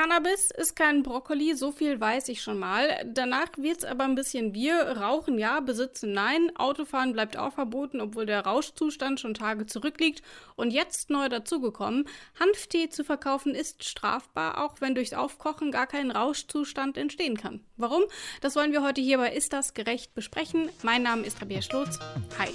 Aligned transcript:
Cannabis 0.00 0.50
ist 0.50 0.76
kein 0.76 1.02
Brokkoli, 1.02 1.54
so 1.54 1.72
viel 1.72 2.00
weiß 2.00 2.28
ich 2.28 2.40
schon 2.40 2.58
mal. 2.58 2.88
Danach 3.04 3.50
wird's 3.58 3.84
aber 3.84 4.04
ein 4.04 4.14
bisschen 4.14 4.54
wir. 4.54 4.96
Rauchen 4.96 5.36
ja, 5.36 5.60
besitzen 5.60 6.14
nein. 6.14 6.50
Autofahren 6.56 7.12
bleibt 7.12 7.36
auch 7.36 7.52
verboten, 7.52 8.00
obwohl 8.00 8.24
der 8.24 8.46
Rauschzustand 8.46 9.20
schon 9.20 9.34
Tage 9.34 9.66
zurückliegt. 9.66 10.22
Und 10.56 10.70
jetzt 10.70 11.10
neu 11.10 11.28
dazugekommen, 11.28 12.08
Hanftee 12.40 12.88
zu 12.88 13.04
verkaufen 13.04 13.54
ist 13.54 13.84
strafbar, 13.84 14.64
auch 14.64 14.80
wenn 14.80 14.94
durchs 14.94 15.12
Aufkochen 15.12 15.70
gar 15.70 15.86
kein 15.86 16.10
Rauschzustand 16.10 16.96
entstehen 16.96 17.36
kann. 17.36 17.60
Warum? 17.76 18.04
Das 18.40 18.56
wollen 18.56 18.72
wir 18.72 18.82
heute 18.82 19.02
hier 19.02 19.18
bei 19.18 19.34
Ist 19.34 19.52
das 19.52 19.74
gerecht 19.74 20.14
besprechen. 20.14 20.70
Mein 20.82 21.02
Name 21.02 21.26
ist 21.26 21.42
Rabia 21.42 21.60
Schlotz. 21.60 21.98
Hi. 22.38 22.48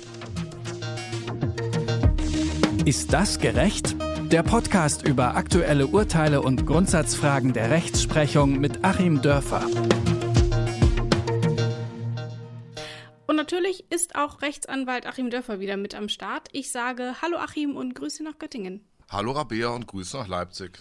Ist 2.86 3.14
das 3.14 3.38
gerecht? 3.38 3.96
Der 4.32 4.42
Podcast 4.42 5.08
über 5.08 5.36
aktuelle 5.36 5.86
Urteile 5.86 6.42
und 6.42 6.66
Grundsatzfragen 6.66 7.54
der 7.54 7.70
Rechtsprechung 7.70 8.60
mit 8.60 8.84
Achim 8.84 9.22
Dörfer. 9.22 9.68
Und 13.28 13.36
natürlich 13.36 13.86
ist 13.92 14.16
auch 14.16 14.42
Rechtsanwalt 14.42 15.06
Achim 15.06 15.30
Dörfer 15.30 15.60
wieder 15.60 15.78
mit 15.78 15.94
am 15.94 16.10
Start. 16.10 16.50
Ich 16.54 16.72
sage 16.72 17.22
Hallo 17.22 17.38
Achim 17.38 17.76
und 17.76 17.94
Grüße 17.94 18.24
nach 18.24 18.40
Göttingen. 18.40 18.84
Hallo 19.12 19.32
Rabea 19.32 19.68
und 19.70 19.86
Grüße 19.86 20.18
nach 20.18 20.28
Leipzig. 20.28 20.80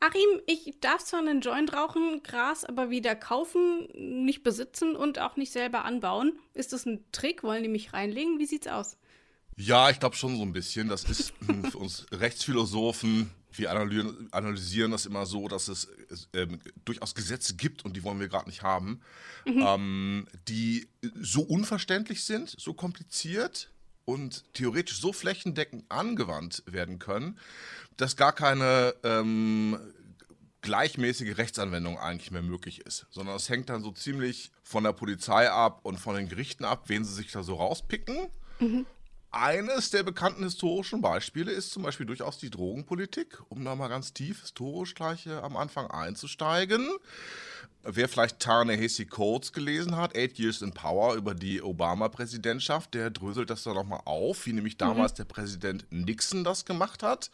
Achim, 0.00 0.40
ich 0.46 0.74
darf 0.80 1.04
zwar 1.04 1.20
einen 1.20 1.42
Joint 1.42 1.72
rauchen, 1.72 2.22
Gras 2.24 2.64
aber 2.64 2.90
wieder 2.90 3.14
kaufen, 3.14 3.86
nicht 3.94 4.42
besitzen 4.42 4.96
und 4.96 5.20
auch 5.20 5.36
nicht 5.36 5.52
selber 5.52 5.84
anbauen. 5.84 6.38
Ist 6.54 6.72
das 6.72 6.84
ein 6.84 7.04
Trick? 7.12 7.44
Wollen 7.44 7.62
die 7.62 7.68
mich 7.68 7.92
reinlegen? 7.92 8.40
Wie 8.40 8.46
sieht's 8.46 8.66
aus? 8.66 8.96
Ja, 9.60 9.90
ich 9.90 10.00
glaube 10.00 10.16
schon 10.16 10.36
so 10.36 10.42
ein 10.42 10.52
bisschen. 10.52 10.88
Das 10.88 11.04
ist 11.04 11.34
für 11.70 11.76
uns 11.76 12.06
Rechtsphilosophen, 12.12 13.30
wir 13.52 13.70
analysieren, 13.70 14.90
das 14.90 15.04
immer 15.04 15.26
so, 15.26 15.48
dass 15.48 15.68
es 15.68 15.88
ähm, 16.32 16.60
durchaus 16.86 17.14
Gesetze 17.14 17.56
gibt 17.56 17.84
und 17.84 17.94
die 17.94 18.02
wollen 18.02 18.20
wir 18.20 18.28
gerade 18.28 18.48
nicht 18.48 18.62
haben, 18.62 19.00
mhm. 19.44 19.64
ähm, 19.66 20.28
die 20.48 20.88
so 21.20 21.42
unverständlich 21.42 22.24
sind, 22.24 22.54
so 22.58 22.72
kompliziert 22.72 23.70
und 24.06 24.44
theoretisch 24.54 24.98
so 24.98 25.12
flächendeckend 25.12 25.84
angewandt 25.90 26.62
werden 26.66 26.98
können, 26.98 27.38
dass 27.98 28.16
gar 28.16 28.32
keine 28.32 28.94
ähm, 29.02 29.78
gleichmäßige 30.62 31.36
Rechtsanwendung 31.36 31.98
eigentlich 31.98 32.30
mehr 32.30 32.42
möglich 32.42 32.80
ist, 32.80 33.06
sondern 33.10 33.36
es 33.36 33.50
hängt 33.50 33.68
dann 33.68 33.82
so 33.82 33.92
ziemlich 33.92 34.52
von 34.62 34.84
der 34.84 34.92
Polizei 34.92 35.50
ab 35.50 35.80
und 35.82 35.98
von 35.98 36.16
den 36.16 36.28
Gerichten 36.28 36.64
ab, 36.64 36.84
wen 36.86 37.04
sie 37.04 37.12
sich 37.12 37.30
da 37.30 37.42
so 37.42 37.56
rauspicken. 37.56 38.28
Mhm. 38.58 38.86
Eines 39.32 39.90
der 39.90 40.02
bekannten 40.02 40.42
historischen 40.42 41.00
Beispiele 41.00 41.52
ist 41.52 41.70
zum 41.70 41.84
Beispiel 41.84 42.06
durchaus 42.06 42.38
die 42.38 42.50
Drogenpolitik, 42.50 43.38
um 43.48 43.64
da 43.64 43.76
mal 43.76 43.86
ganz 43.86 44.12
tief 44.12 44.40
historisch 44.40 44.94
gleich 44.94 45.28
am 45.28 45.56
Anfang 45.56 45.86
einzusteigen. 45.88 46.88
Wer 47.82 48.08
vielleicht 48.08 48.40
Ta-Nehisi 48.40 49.06
Coates 49.06 49.52
gelesen 49.52 49.96
hat, 49.96 50.16
Eight 50.16 50.38
Years 50.38 50.62
in 50.62 50.72
Power 50.72 51.14
über 51.14 51.34
die 51.34 51.62
Obama-Präsidentschaft, 51.62 52.92
der 52.92 53.10
dröselt 53.10 53.50
das 53.50 53.62
da 53.62 53.72
nochmal 53.72 54.02
auf, 54.04 54.44
wie 54.46 54.52
nämlich 54.52 54.76
damals 54.76 55.12
mhm. 55.12 55.16
der 55.16 55.24
Präsident 55.24 55.86
Nixon 55.90 56.42
das 56.42 56.64
gemacht 56.64 57.04
hat. 57.04 57.30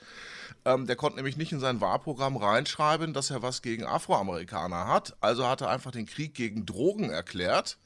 Ähm, 0.67 0.87
der 0.87 0.97
konnte 0.97 1.17
nämlich 1.17 1.39
nicht 1.39 1.51
in 1.51 1.61
sein 1.61 1.81
Wahlprogramm 1.81 2.37
reinschreiben, 2.37 3.15
dass 3.15 3.31
er 3.31 3.43
was 3.43 3.63
gegen 3.63 3.87
Afroamerikaner 3.87 4.87
hat. 4.87 5.17
Also 5.21 5.49
hat 5.49 5.63
er 5.63 5.71
einfach 5.71 5.93
den 5.93 6.07
Krieg 6.07 6.35
gegen 6.35 6.67
Drogen 6.67 7.11
erklärt 7.11 7.79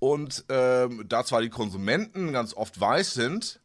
und 0.00 0.44
ähm, 0.48 1.04
da 1.08 1.24
zwar 1.24 1.42
die 1.42 1.50
Konsumenten 1.50 2.32
ganz 2.32 2.54
oft 2.54 2.80
weiß 2.80 3.14
sind, 3.14 3.60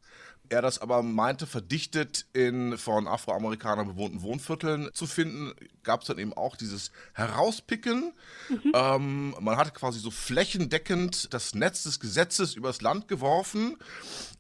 er 0.50 0.62
das 0.62 0.80
aber 0.80 1.04
meinte, 1.04 1.48
verdichtet 1.48 2.26
in 2.34 2.78
von 2.78 3.08
Afroamerikanern 3.08 3.88
bewohnten 3.88 4.22
Wohnvierteln 4.22 4.90
zu 4.94 5.08
finden, 5.08 5.54
gab 5.84 6.02
es 6.02 6.08
dann 6.08 6.18
eben 6.18 6.34
auch 6.34 6.56
dieses 6.56 6.92
Herauspicken. 7.14 8.14
Mhm. 8.50 8.72
Ähm, 8.74 9.36
man 9.40 9.58
hat 9.58 9.74
quasi 9.74 10.00
so 10.00 10.12
flächendeckend 10.12 11.34
das 11.34 11.56
Netz 11.56 11.84
des 11.84 12.00
Gesetzes 12.00 12.56
übers 12.56 12.82
Land 12.82 13.08
geworfen 13.08 13.78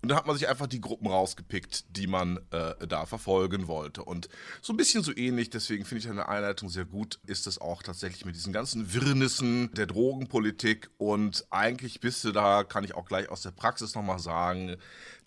und 0.02 0.09
da 0.09 0.18
hat 0.18 0.28
man 0.28 0.38
sich 0.38 0.47
einfach 0.47 0.68
die 0.68 0.81
Gruppen 0.81 1.07
rausgepickt, 1.07 1.85
die 1.97 2.08
man 2.08 2.40
äh, 2.52 2.88
da 2.88 3.06
verfolgen 3.06 3.68
wollte. 3.68 4.03
Und 4.03 4.29
so 4.62 4.74
ein 4.74 4.78
bisschen 4.78 5.03
so 5.03 5.16
ähnlich, 5.16 5.50
deswegen 5.50 5.85
finde 5.85 6.03
ich 6.03 6.09
eine 6.09 6.29
Einleitung 6.29 6.69
sehr 6.69 6.85
gut, 6.85 7.19
ist 7.25 7.47
es 7.47 7.59
auch 7.59 7.81
tatsächlich 7.81 8.25
mit 8.25 8.35
diesen 8.35 8.53
ganzen 8.53 8.94
Wirrnissen 8.94 9.72
der 9.74 9.88
Drogenpolitik 9.88 10.90
und 10.97 11.46
eigentlich 11.50 12.02
bist 12.02 12.24
du 12.24 12.31
da, 12.31 12.63
kann 12.63 12.84
ich 12.84 12.94
auch 12.94 13.06
gleich 13.06 13.29
aus 13.29 13.41
der 13.41 13.52
Praxis 13.52 13.96
nochmal 13.96 14.19
sagen, 14.19 14.75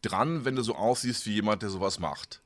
dran, 0.03 0.45
wenn 0.45 0.57
du 0.57 0.63
so 0.63 0.75
aussiehst 0.75 1.27
wie 1.27 1.35
jemand, 1.35 1.63
der 1.63 1.71
sowas 1.71 1.99
macht. 1.99 2.43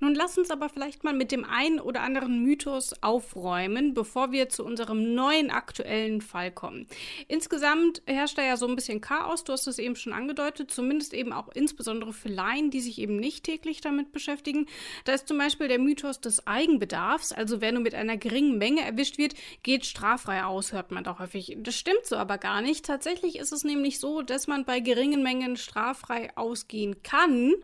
Nun 0.00 0.14
lass 0.14 0.38
uns 0.38 0.50
aber 0.50 0.68
vielleicht 0.68 1.04
mal 1.04 1.12
mit 1.12 1.32
dem 1.32 1.44
einen 1.44 1.80
oder 1.80 2.02
anderen 2.02 2.42
Mythos 2.42 2.94
aufräumen, 3.02 3.94
bevor 3.94 4.32
wir 4.32 4.48
zu 4.48 4.64
unserem 4.64 5.14
neuen 5.14 5.50
aktuellen 5.50 6.20
Fall 6.20 6.50
kommen. 6.50 6.86
Insgesamt 7.28 8.02
herrscht 8.06 8.38
da 8.38 8.42
ja 8.42 8.56
so 8.56 8.66
ein 8.66 8.76
bisschen 8.76 9.00
Chaos, 9.00 9.44
du 9.44 9.52
hast 9.52 9.66
es 9.66 9.78
eben 9.78 9.96
schon 9.96 10.12
angedeutet, 10.12 10.70
zumindest 10.70 11.14
eben 11.14 11.32
auch 11.32 11.48
insbesondere 11.48 12.12
für 12.12 12.28
Laien, 12.28 12.70
die 12.70 12.80
sich 12.80 12.98
eben 12.98 13.16
nicht 13.16 13.44
täglich 13.44 13.80
damit 13.80 14.12
beschäftigen. 14.12 14.66
Da 15.04 15.12
ist 15.12 15.28
zum 15.28 15.38
Beispiel 15.38 15.68
der 15.68 15.78
Mythos 15.78 16.20
des 16.20 16.46
Eigenbedarfs, 16.46 17.32
also 17.32 17.60
wer 17.60 17.72
nur 17.72 17.82
mit 17.82 17.94
einer 17.94 18.16
geringen 18.16 18.58
Menge 18.58 18.82
erwischt 18.82 19.18
wird, 19.18 19.34
geht 19.62 19.86
straffrei 19.86 20.44
aus, 20.44 20.72
hört 20.72 20.90
man 20.90 21.04
doch 21.04 21.18
häufig. 21.18 21.56
Das 21.60 21.76
stimmt 21.76 22.04
so 22.04 22.16
aber 22.16 22.38
gar 22.38 22.62
nicht. 22.62 22.84
Tatsächlich 22.84 23.36
ist 23.36 23.52
es 23.52 23.64
nämlich 23.64 23.98
so, 23.98 24.22
dass 24.22 24.46
man 24.46 24.64
bei 24.64 24.80
geringen 24.80 25.22
Mengen 25.22 25.56
straffrei 25.56 26.36
ausgehen 26.36 27.02
kann 27.02 27.54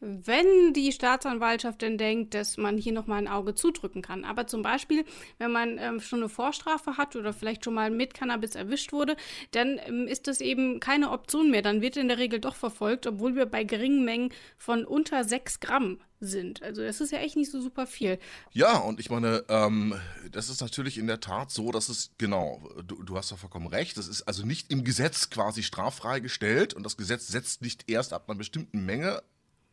wenn 0.00 0.72
die 0.72 0.92
Staatsanwaltschaft 0.92 1.82
denn 1.82 1.98
denkt, 1.98 2.32
dass 2.34 2.56
man 2.56 2.78
hier 2.78 2.92
nochmal 2.92 3.18
ein 3.18 3.28
Auge 3.28 3.54
zudrücken 3.54 4.00
kann. 4.00 4.24
Aber 4.24 4.46
zum 4.46 4.62
Beispiel, 4.62 5.04
wenn 5.38 5.52
man 5.52 5.76
ähm, 5.78 6.00
schon 6.00 6.20
eine 6.20 6.30
Vorstrafe 6.30 6.96
hat 6.96 7.16
oder 7.16 7.32
vielleicht 7.32 7.64
schon 7.64 7.74
mal 7.74 7.90
mit 7.90 8.14
Cannabis 8.14 8.54
erwischt 8.54 8.92
wurde, 8.92 9.16
dann 9.50 9.78
ähm, 9.84 10.06
ist 10.06 10.26
das 10.26 10.40
eben 10.40 10.80
keine 10.80 11.10
Option 11.10 11.50
mehr. 11.50 11.62
Dann 11.62 11.82
wird 11.82 11.98
in 11.98 12.08
der 12.08 12.18
Regel 12.18 12.40
doch 12.40 12.56
verfolgt, 12.56 13.06
obwohl 13.06 13.36
wir 13.36 13.44
bei 13.44 13.62
geringen 13.62 14.04
Mengen 14.04 14.32
von 14.56 14.86
unter 14.86 15.22
6 15.22 15.60
Gramm 15.60 16.00
sind. 16.20 16.62
Also 16.62 16.82
das 16.82 17.00
ist 17.00 17.12
ja 17.12 17.18
echt 17.18 17.36
nicht 17.36 17.50
so 17.50 17.60
super 17.60 17.86
viel. 17.86 18.18
Ja, 18.52 18.78
und 18.78 19.00
ich 19.00 19.10
meine, 19.10 19.44
ähm, 19.48 19.94
das 20.30 20.48
ist 20.48 20.60
natürlich 20.60 20.98
in 20.98 21.06
der 21.06 21.20
Tat 21.20 21.50
so, 21.50 21.72
dass 21.72 21.88
es, 21.88 22.12
genau, 22.18 22.62
du, 22.86 23.02
du 23.02 23.16
hast 23.16 23.30
ja 23.30 23.36
vollkommen 23.36 23.66
recht, 23.66 23.96
das 23.96 24.06
ist 24.06 24.22
also 24.22 24.46
nicht 24.46 24.70
im 24.70 24.84
Gesetz 24.84 25.30
quasi 25.30 25.62
straffrei 25.62 26.20
gestellt 26.20 26.74
und 26.74 26.84
das 26.84 26.96
Gesetz 26.96 27.28
setzt 27.28 27.62
nicht 27.62 27.90
erst 27.90 28.12
ab 28.12 28.28
einer 28.28 28.36
bestimmten 28.36 28.84
Menge 28.84 29.22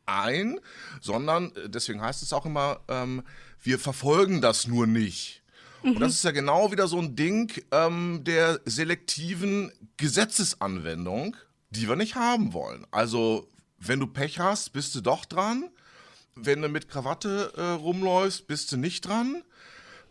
ein, 0.07 0.59
sondern, 1.01 1.55
äh, 1.55 1.69
deswegen 1.69 2.01
heißt 2.01 2.23
es 2.23 2.33
auch 2.33 2.45
immer, 2.45 2.81
ähm, 2.87 3.23
wir 3.61 3.79
verfolgen 3.79 4.41
das 4.41 4.67
nur 4.67 4.87
nicht. 4.87 5.43
Mhm. 5.83 5.91
Und 5.91 5.99
das 5.99 6.13
ist 6.13 6.23
ja 6.23 6.31
genau 6.31 6.71
wieder 6.71 6.87
so 6.87 6.99
ein 6.99 7.15
Ding 7.15 7.51
ähm, 7.71 8.23
der 8.23 8.59
selektiven 8.65 9.71
Gesetzesanwendung, 9.97 11.35
die 11.69 11.87
wir 11.87 11.95
nicht 11.95 12.15
haben 12.15 12.53
wollen. 12.53 12.85
Also, 12.91 13.49
wenn 13.77 13.99
du 13.99 14.07
Pech 14.07 14.39
hast, 14.39 14.73
bist 14.73 14.95
du 14.95 15.01
doch 15.01 15.25
dran. 15.25 15.69
Wenn 16.35 16.61
du 16.61 16.69
mit 16.69 16.87
Krawatte 16.87 17.51
äh, 17.55 17.61
rumläufst, 17.61 18.47
bist 18.47 18.71
du 18.71 18.77
nicht 18.77 19.01
dran. 19.01 19.43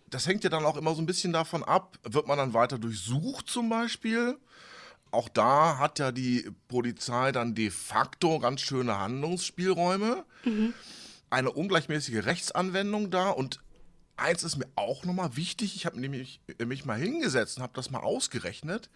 Das 0.09 0.27
hängt 0.27 0.45
ja 0.45 0.51
dann 0.51 0.65
auch 0.65 0.77
immer 0.77 0.95
so 0.95 1.03
ein 1.03 1.07
bisschen 1.07 1.33
davon 1.33 1.65
ab, 1.65 1.99
wird 2.05 2.29
man 2.29 2.39
dann 2.39 2.55
weiter 2.55 2.79
durchsucht 2.79 3.49
zum 3.49 3.69
Beispiel 3.69 4.37
auch 5.11 5.29
da 5.29 5.79
hat 5.79 5.99
ja 5.99 6.13
die 6.13 6.51
Polizei 6.69 7.33
dann 7.33 7.55
de 7.55 7.71
facto 7.71 8.39
ganz 8.39 8.61
schöne 8.61 8.99
Handlungsspielräume. 8.99 10.25
Mhm. 10.45 10.75
Eine 11.31 11.51
ungleichmäßige 11.53 12.25
Rechtsanwendung 12.25 13.11
da 13.11 13.31
und 13.31 13.61
eins 14.17 14.43
ist 14.43 14.57
mir 14.57 14.69
auch 14.77 15.05
nochmal 15.05 15.37
wichtig, 15.37 15.77
ich 15.77 15.87
habe 15.87 16.01
nämlich 16.01 16.41
mich 16.65 16.85
mal 16.85 16.99
hingesetzt 16.99 17.57
und 17.57 17.63
habe 17.63 17.73
das 17.75 17.91
mal 17.91 18.01
ausgerechnet. 18.01 18.89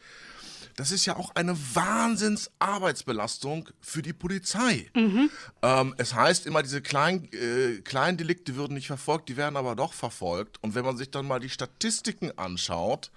Das 0.76 0.92
ist 0.92 1.04
ja 1.04 1.16
auch 1.16 1.34
eine 1.34 1.56
Wahnsinnsarbeitsbelastung 1.74 3.68
für 3.80 4.02
die 4.02 4.12
Polizei. 4.12 4.90
Mhm. 4.94 5.30
Ähm, 5.62 5.94
es 5.98 6.14
heißt 6.14 6.46
immer, 6.46 6.62
diese 6.62 6.80
kleinen, 6.80 7.28
äh, 7.32 7.80
kleinen 7.82 8.16
Delikte 8.16 8.56
würden 8.56 8.74
nicht 8.74 8.86
verfolgt, 8.86 9.28
die 9.28 9.36
werden 9.36 9.56
aber 9.56 9.74
doch 9.74 9.92
verfolgt. 9.92 10.62
Und 10.62 10.74
wenn 10.74 10.84
man 10.84 10.96
sich 10.96 11.10
dann 11.10 11.26
mal 11.26 11.40
die 11.40 11.50
Statistiken 11.50 12.36
anschaut, 12.38 13.10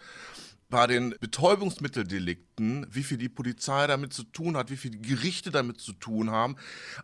bei 0.74 0.88
den 0.88 1.14
Betäubungsmitteldelikten, 1.20 2.88
wie 2.90 3.04
viel 3.04 3.20
die 3.20 3.30
Polizei 3.30 3.86
damit 3.86 4.12
zu 4.12 4.24
tun 4.24 4.58
hat, 4.58 4.72
wie 4.72 4.76
viel 4.76 4.90
die 4.90 5.08
Gerichte 5.08 5.52
damit 5.52 5.80
zu 5.80 5.94
tun 5.94 6.32
haben. 6.32 6.56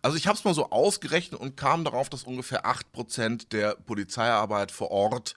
Also 0.01 0.17
ich 0.17 0.25
habe 0.25 0.35
es 0.35 0.43
mal 0.43 0.55
so 0.55 0.71
ausgerechnet 0.71 1.39
und 1.39 1.55
kam 1.55 1.83
darauf, 1.83 2.09
dass 2.09 2.23
ungefähr 2.23 2.65
8% 2.65 3.49
der 3.49 3.75
Polizeiarbeit 3.75 4.71
vor 4.71 4.89
Ort 4.89 5.35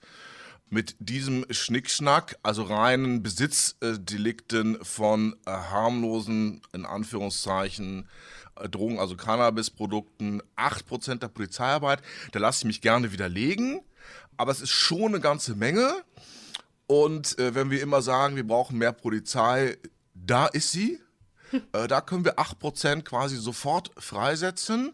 mit 0.71 0.95
diesem 0.97 1.45
Schnickschnack, 1.51 2.39
also 2.41 2.63
reinen 2.63 3.21
Besitzdelikten 3.21 4.83
von 4.83 5.35
äh, 5.45 5.51
harmlosen, 5.51 6.63
in 6.73 6.87
Anführungszeichen, 6.87 8.09
äh, 8.55 8.67
Drogen, 8.67 8.97
also 8.97 9.15
Cannabisprodukten, 9.15 10.41
8% 10.57 11.19
der 11.19 11.27
Polizeiarbeit. 11.27 12.01
Da 12.31 12.39
lasse 12.39 12.61
ich 12.61 12.65
mich 12.65 12.81
gerne 12.81 13.11
widerlegen, 13.11 13.81
aber 14.37 14.51
es 14.51 14.61
ist 14.61 14.71
schon 14.71 15.09
eine 15.09 15.19
ganze 15.19 15.53
Menge. 15.53 16.03
Und 16.93 17.39
äh, 17.39 17.55
wenn 17.55 17.71
wir 17.71 17.81
immer 17.81 18.03
sagen, 18.03 18.35
wir 18.35 18.45
brauchen 18.45 18.77
mehr 18.77 18.91
Polizei, 18.91 19.79
da 20.13 20.45
ist 20.45 20.71
sie. 20.71 20.99
Äh, 21.71 21.87
da 21.87 22.01
können 22.01 22.23
wir 22.23 22.37
8% 22.37 23.01
quasi 23.01 23.37
sofort 23.37 23.91
freisetzen. 23.97 24.93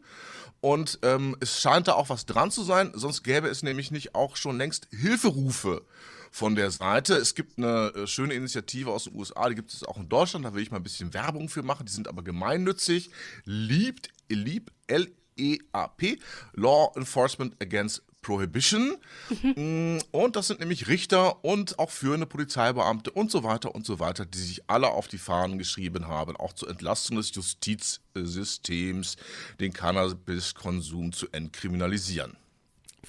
Und 0.62 1.00
ähm, 1.04 1.36
es 1.42 1.60
scheint 1.62 1.90
da 1.90 1.94
auch 1.94 2.10
was 2.10 2.26
dran 2.26 2.52
zu 2.52 2.64
sein, 2.64 2.92
sonst 2.94 3.24
gäbe 3.24 3.48
es 3.48 3.64
nämlich 3.64 3.92
nicht 3.92 4.16
auch 4.16 4.38
schon 4.38 4.58
längst 4.58 4.88
Hilferufe 4.92 5.86
von 6.32 6.56
der 6.56 6.72
Seite. 6.72 7.16
Es 7.16 7.36
gibt 7.36 7.58
eine 7.58 7.94
äh, 7.96 8.08
schöne 8.08 8.34
Initiative 8.34 8.92
aus 8.92 9.06
den 9.06 9.16
USA, 9.16 9.50
die 9.50 9.56
gibt 9.56 9.74
es 9.74 9.84
auch 9.84 9.98
in 9.98 10.10
Deutschland, 10.10 10.46
da 10.46 10.54
will 10.54 10.64
ich 10.64 10.72
mal 10.72 10.78
ein 10.78 10.84
bisschen 10.84 11.14
Werbung 11.14 11.50
für 11.50 11.64
machen, 11.64 11.86
die 11.86 11.94
sind 11.94 12.08
aber 12.08 12.24
gemeinnützig. 12.24 13.10
Liebt, 13.46 14.10
lieb, 14.28 14.72
L-E-A-P, 14.88 16.20
Law 16.54 16.92
Enforcement 16.96 17.62
Against 17.62 18.04
Prohibition. 18.22 18.98
Mhm. 19.44 20.00
Und 20.12 20.36
das 20.36 20.48
sind 20.48 20.60
nämlich 20.60 20.88
Richter 20.88 21.44
und 21.44 21.80
auch 21.80 21.90
führende 21.90 22.26
Polizeibeamte 22.26 23.12
und 23.12 23.32
so 23.32 23.44
weiter 23.44 23.74
und 23.74 23.86
so 23.86 24.00
weiter, 24.00 24.26
die 24.26 24.38
sich 24.38 24.70
alle 24.70 24.90
auf 24.90 25.08
die 25.08 25.18
Fahnen 25.18 25.58
geschrieben 25.58 26.08
haben, 26.08 26.36
auch 26.36 26.54
zur 26.54 26.70
Entlastung 26.70 27.18
des 27.18 27.34
Justizsystems 27.34 29.16
den 29.60 29.74
Cannabiskonsum 29.74 31.12
zu 31.14 31.28
entkriminalisieren. 31.32 32.38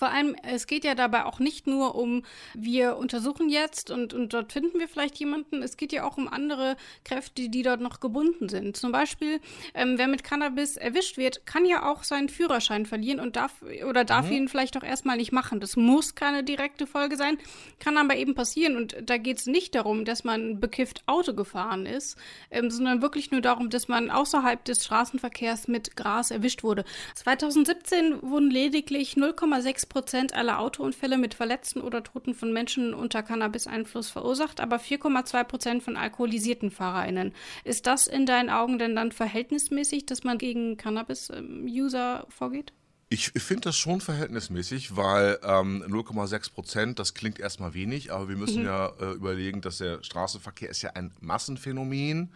Vor 0.01 0.09
allem, 0.09 0.35
es 0.43 0.67
geht 0.67 0.85
ja 0.85 0.95
dabei 0.95 1.27
auch 1.27 1.41
nicht 1.41 1.67
nur 1.67 1.95
um, 1.95 2.23
wir 2.55 2.97
untersuchen 2.97 3.51
jetzt 3.51 3.91
und, 3.91 4.15
und 4.15 4.33
dort 4.33 4.51
finden 4.51 4.79
wir 4.79 4.89
vielleicht 4.89 5.19
jemanden. 5.19 5.63
Es 5.63 5.77
geht 5.77 5.93
ja 5.93 6.09
auch 6.09 6.17
um 6.17 6.27
andere 6.27 6.79
Kräfte, 7.05 7.51
die 7.51 7.61
dort 7.61 7.83
noch 7.83 8.01
gebunden 8.01 8.49
sind. 8.49 8.79
Zum 8.79 8.93
Beispiel, 8.93 9.41
ähm, 9.75 9.99
wer 9.99 10.09
mit 10.09 10.25
Cannabis 10.25 10.79
erwischt 10.79 11.19
wird, 11.19 11.45
kann 11.45 11.67
ja 11.67 11.87
auch 11.87 12.03
seinen 12.03 12.31
Führerschein 12.31 12.87
verlieren 12.87 13.21
und 13.21 13.37
darf 13.37 13.53
oder 13.87 14.07
darf 14.07 14.29
mhm. 14.29 14.33
ihn 14.33 14.49
vielleicht 14.49 14.75
auch 14.79 14.83
erstmal 14.83 15.19
nicht 15.19 15.33
machen. 15.33 15.61
Das 15.61 15.77
muss 15.77 16.15
keine 16.15 16.43
direkte 16.43 16.87
Folge 16.87 17.19
sein, 17.19 17.37
kann 17.79 17.99
aber 17.99 18.17
eben 18.17 18.35
passieren. 18.35 18.77
Und 18.79 18.97
da 19.05 19.19
geht 19.19 19.37
es 19.37 19.45
nicht 19.45 19.75
darum, 19.75 20.07
dass 20.07 20.25
man 20.25 20.61
bekifft 20.61 21.03
Auto 21.05 21.35
gefahren 21.35 21.85
ist, 21.85 22.17
ähm, 22.51 22.71
sondern 22.71 23.03
wirklich 23.03 23.33
nur 23.33 23.43
darum, 23.43 23.69
dass 23.69 23.87
man 23.87 24.11
außerhalb 24.11 24.65
des 24.65 24.83
Straßenverkehrs 24.83 25.69
mit 25.69 25.95
Gras 25.95 26.31
erwischt 26.31 26.63
wurde. 26.63 26.87
2017 27.17 28.23
wurden 28.23 28.51
lediglich 28.51 29.17
0,6 29.17 29.90
Prozent 29.91 30.35
aller 30.35 30.59
Autounfälle 30.59 31.19
mit 31.19 31.35
Verletzten 31.35 31.83
oder 31.83 32.03
Toten 32.03 32.33
von 32.33 32.51
Menschen 32.55 32.95
unter 32.95 33.23
Cannabis-Einfluss 33.23 34.09
verursacht, 34.09 34.61
aber 34.61 34.77
4,2 34.77 35.45
Prozent 35.45 35.83
von 35.83 35.99
alkoholisierten 35.99 36.71
FahrerInnen. 36.71 37.35
Ist 37.65 37.87
das 37.87 38.07
in 38.07 38.25
deinen 38.25 38.49
Augen 38.49 38.79
denn 38.79 38.97
dann 38.97 39.13
verhältnismäßig, 39.13 40.07
dass 40.07 40.25
man 40.25 40.39
gegen 40.39 40.79
Cannabis-User 40.79 42.27
vorgeht? 42.31 42.73
Ich 43.13 43.33
finde 43.33 43.63
das 43.63 43.77
schon 43.77 44.01
verhältnismäßig, 44.01 44.97
weil 44.97 45.41
ähm, 45.43 45.83
0,6 45.83 46.53
Prozent, 46.53 46.99
das 47.01 47.13
klingt 47.13 47.41
erstmal 47.41 47.75
wenig, 47.75 48.13
aber 48.13 48.29
wir 48.29 48.37
müssen 48.37 48.61
mhm. 48.61 48.69
ja 48.69 48.93
äh, 49.01 49.11
überlegen, 49.13 49.61
dass 49.61 49.79
der 49.79 50.03
Straßenverkehr 50.05 50.71
ist 50.71 50.83
ja 50.83 50.91
ein 50.95 51.13
Massenphänomen. 51.21 52.33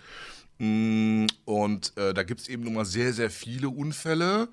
Mm, 0.59 1.27
und 1.45 1.97
äh, 1.97 2.13
da 2.13 2.25
gibt 2.25 2.41
es 2.41 2.49
eben 2.49 2.65
nun 2.65 2.75
mal 2.75 2.85
sehr, 2.85 3.13
sehr 3.13 3.31
viele 3.31 3.69
Unfälle. 3.69 4.49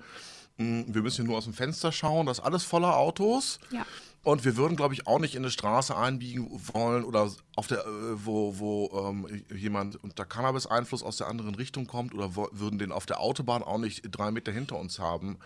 Hm, 0.58 0.84
wir 0.88 1.02
müssen 1.02 1.22
hier 1.22 1.24
nur 1.26 1.38
aus 1.38 1.44
dem 1.44 1.54
Fenster 1.54 1.92
schauen, 1.92 2.26
das 2.26 2.38
ist 2.38 2.44
alles 2.44 2.64
voller 2.64 2.96
Autos. 2.96 3.58
Ja. 3.70 3.86
Und 4.24 4.44
wir 4.44 4.56
würden, 4.56 4.76
glaube 4.76 4.94
ich, 4.94 5.08
auch 5.08 5.18
nicht 5.18 5.34
in 5.34 5.42
eine 5.42 5.50
Straße 5.50 5.96
einbiegen 5.96 6.48
wollen 6.72 7.02
oder 7.02 7.28
auf 7.56 7.66
der, 7.66 7.80
äh, 7.80 8.24
wo, 8.24 8.58
wo 8.58 9.08
ähm, 9.08 9.42
jemand 9.52 10.02
unter 10.02 10.24
Cannabis-Einfluss 10.24 11.02
aus 11.02 11.16
der 11.16 11.26
anderen 11.26 11.56
Richtung 11.56 11.88
kommt 11.88 12.14
oder 12.14 12.36
würden 12.36 12.78
den 12.78 12.92
auf 12.92 13.04
der 13.04 13.18
Autobahn 13.18 13.64
auch 13.64 13.78
nicht 13.78 14.02
drei 14.10 14.30
Meter 14.30 14.52
hinter 14.52 14.78
uns 14.78 15.00
haben 15.00 15.38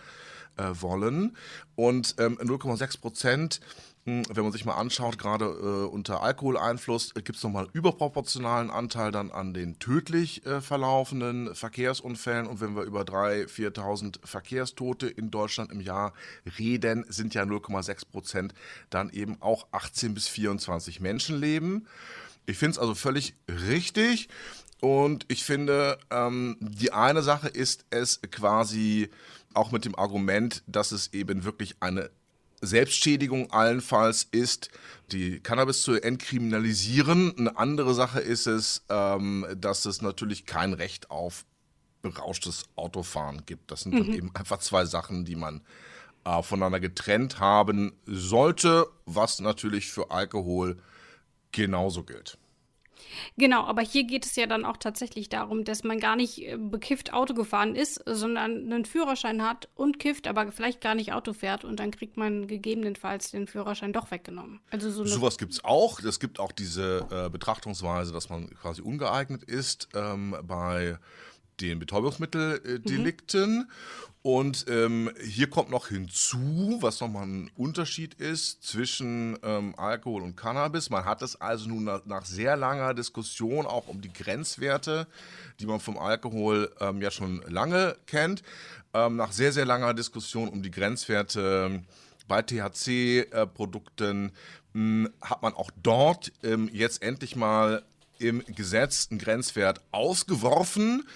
äh, 0.57 0.81
wollen. 0.81 1.35
Und 1.75 2.15
ähm, 2.19 2.37
0,6 2.37 2.99
Prozent 3.01 3.61
hm, 4.07 4.23
wenn 4.33 4.43
man 4.43 4.53
sich 4.53 4.63
mal 4.63 4.75
anschaut, 4.75 5.17
gerade 5.19 5.43
äh, 5.45 5.85
unter 5.85 6.23
Alkoholeinfluss, 6.23 7.11
äh, 7.11 7.21
gibt 7.21 7.35
es 7.35 7.43
nochmal 7.43 7.65
einen 7.65 7.73
überproportionalen 7.73 8.69
Anteil 8.69 9.11
dann 9.11 9.31
an 9.31 9.53
den 9.53 9.79
tödlich 9.79 10.45
äh, 10.45 10.61
verlaufenden 10.61 11.53
Verkehrsunfällen. 11.53 12.47
Und 12.47 12.61
wenn 12.61 12.73
wir 12.73 12.83
über 12.83 13.01
3.000, 13.01 13.49
4.000 13.49 14.25
Verkehrstote 14.25 15.07
in 15.07 15.29
Deutschland 15.29 15.73
im 15.73 15.81
Jahr 15.81 16.13
reden, 16.57 17.05
sind 17.09 17.33
ja 17.33 17.43
0,6 17.43 18.09
Prozent 18.09 18.53
dann 18.89 19.09
eben 19.09 19.41
auch 19.41 19.67
18 19.73 20.13
bis 20.13 20.29
24 20.29 21.01
Menschenleben. 21.01 21.85
Ich 22.47 22.57
finde 22.57 22.71
es 22.71 22.79
also 22.79 22.95
völlig 22.95 23.35
richtig. 23.47 24.29
Und 24.79 25.25
ich 25.27 25.43
finde, 25.43 25.99
ähm, 26.09 26.57
die 26.59 26.93
eine 26.93 27.21
Sache 27.21 27.47
ist 27.47 27.85
es 27.89 28.21
quasi 28.31 29.09
auch 29.53 29.71
mit 29.71 29.85
dem 29.85 29.95
Argument, 29.95 30.63
dass 30.67 30.91
es 30.91 31.13
eben 31.13 31.43
wirklich 31.43 31.75
eine 31.79 32.09
Selbstschädigung 32.61 33.51
allenfalls 33.51 34.27
ist, 34.31 34.69
die 35.11 35.39
Cannabis 35.39 35.81
zu 35.81 36.01
entkriminalisieren. 36.01 37.37
Eine 37.37 37.57
andere 37.57 37.93
Sache 37.93 38.19
ist 38.19 38.47
es, 38.47 38.83
ähm, 38.89 39.45
dass 39.55 39.85
es 39.85 40.01
natürlich 40.01 40.45
kein 40.45 40.73
Recht 40.73 41.11
auf 41.11 41.45
berauschtes 42.01 42.65
Autofahren 42.75 43.45
gibt. 43.45 43.71
Das 43.71 43.81
sind 43.81 43.93
mhm. 43.93 43.97
dann 43.99 44.13
eben 44.13 44.35
einfach 44.35 44.59
zwei 44.59 44.85
Sachen, 44.85 45.25
die 45.25 45.35
man 45.35 45.61
äh, 46.23 46.41
voneinander 46.41 46.79
getrennt 46.79 47.39
haben 47.39 47.93
sollte, 48.05 48.87
was 49.05 49.39
natürlich 49.39 49.91
für 49.91 50.11
Alkohol 50.11 50.77
genauso 51.51 52.03
gilt. 52.03 52.37
Genau, 53.37 53.63
aber 53.63 53.81
hier 53.81 54.03
geht 54.03 54.25
es 54.25 54.35
ja 54.35 54.47
dann 54.47 54.65
auch 54.65 54.77
tatsächlich 54.77 55.29
darum, 55.29 55.63
dass 55.63 55.83
man 55.83 55.99
gar 55.99 56.15
nicht 56.15 56.41
äh, 56.41 56.57
bekifft 56.57 57.13
Auto 57.13 57.33
gefahren 57.33 57.75
ist, 57.75 58.01
sondern 58.05 58.71
einen 58.71 58.85
Führerschein 58.85 59.43
hat 59.43 59.69
und 59.75 59.99
kifft, 59.99 60.27
aber 60.27 60.51
vielleicht 60.51 60.81
gar 60.81 60.95
nicht 60.95 61.13
Auto 61.13 61.33
fährt 61.33 61.63
und 61.63 61.79
dann 61.79 61.91
kriegt 61.91 62.17
man 62.17 62.47
gegebenenfalls 62.47 63.31
den 63.31 63.47
Führerschein 63.47 63.93
doch 63.93 64.11
weggenommen. 64.11 64.59
Also 64.71 64.91
so 64.91 65.05
Sowas 65.05 65.37
gibt 65.37 65.53
es 65.53 65.63
auch. 65.63 65.99
Es 65.99 66.19
gibt 66.19 66.39
auch 66.39 66.51
diese 66.51 67.07
äh, 67.11 67.29
Betrachtungsweise, 67.29 68.11
dass 68.11 68.29
man 68.29 68.49
quasi 68.55 68.81
ungeeignet 68.81 69.43
ist 69.43 69.89
ähm, 69.95 70.35
bei 70.43 70.97
den 71.61 71.79
Betäubungsmitteldelikten. 71.79 73.57
Mhm. 73.57 73.67
Und 74.23 74.65
ähm, 74.67 75.09
hier 75.23 75.49
kommt 75.49 75.69
noch 75.69 75.87
hinzu, 75.87 76.79
was 76.81 76.99
nochmal 76.99 77.27
ein 77.27 77.51
Unterschied 77.55 78.15
ist 78.15 78.61
zwischen 78.61 79.37
ähm, 79.41 79.73
Alkohol 79.77 80.21
und 80.21 80.35
Cannabis. 80.35 80.89
Man 80.89 81.05
hat 81.05 81.21
es 81.21 81.39
also 81.39 81.69
nun 81.69 81.85
nach, 81.85 82.05
nach, 82.05 82.25
sehr 82.25 82.57
langer 82.57 82.93
Diskussion 82.93 83.65
auch 83.65 83.87
um 83.87 84.01
die 84.01 84.11
Grenzwerte, 84.11 85.07
die 85.61 85.65
man 85.65 85.79
vom 85.79 85.97
Alkohol 85.97 86.73
ähm, 86.81 87.01
ja 87.01 87.09
schon 87.09 87.41
lange 87.47 87.95
kennt, 88.05 88.43
ähm, 88.93 89.15
nach 89.15 89.31
sehr, 89.31 89.53
sehr 89.53 89.65
langer 89.65 89.93
Diskussion 89.93 90.49
um 90.49 90.61
die 90.61 90.71
Grenzwerte 90.71 91.83
bei 92.27 92.41
THC-Produkten 92.41 94.33
hm, 94.73 95.09
hat 95.21 95.41
man 95.41 95.53
auch 95.53 95.71
dort 95.81 96.33
ähm, 96.43 96.69
jetzt 96.73 97.01
endlich 97.01 97.37
mal 97.37 97.83
im 98.19 98.43
Gesetz 98.47 99.07
einen 99.09 99.19
Grenzwert 99.19 99.81
ausgeworfen. 99.91 101.07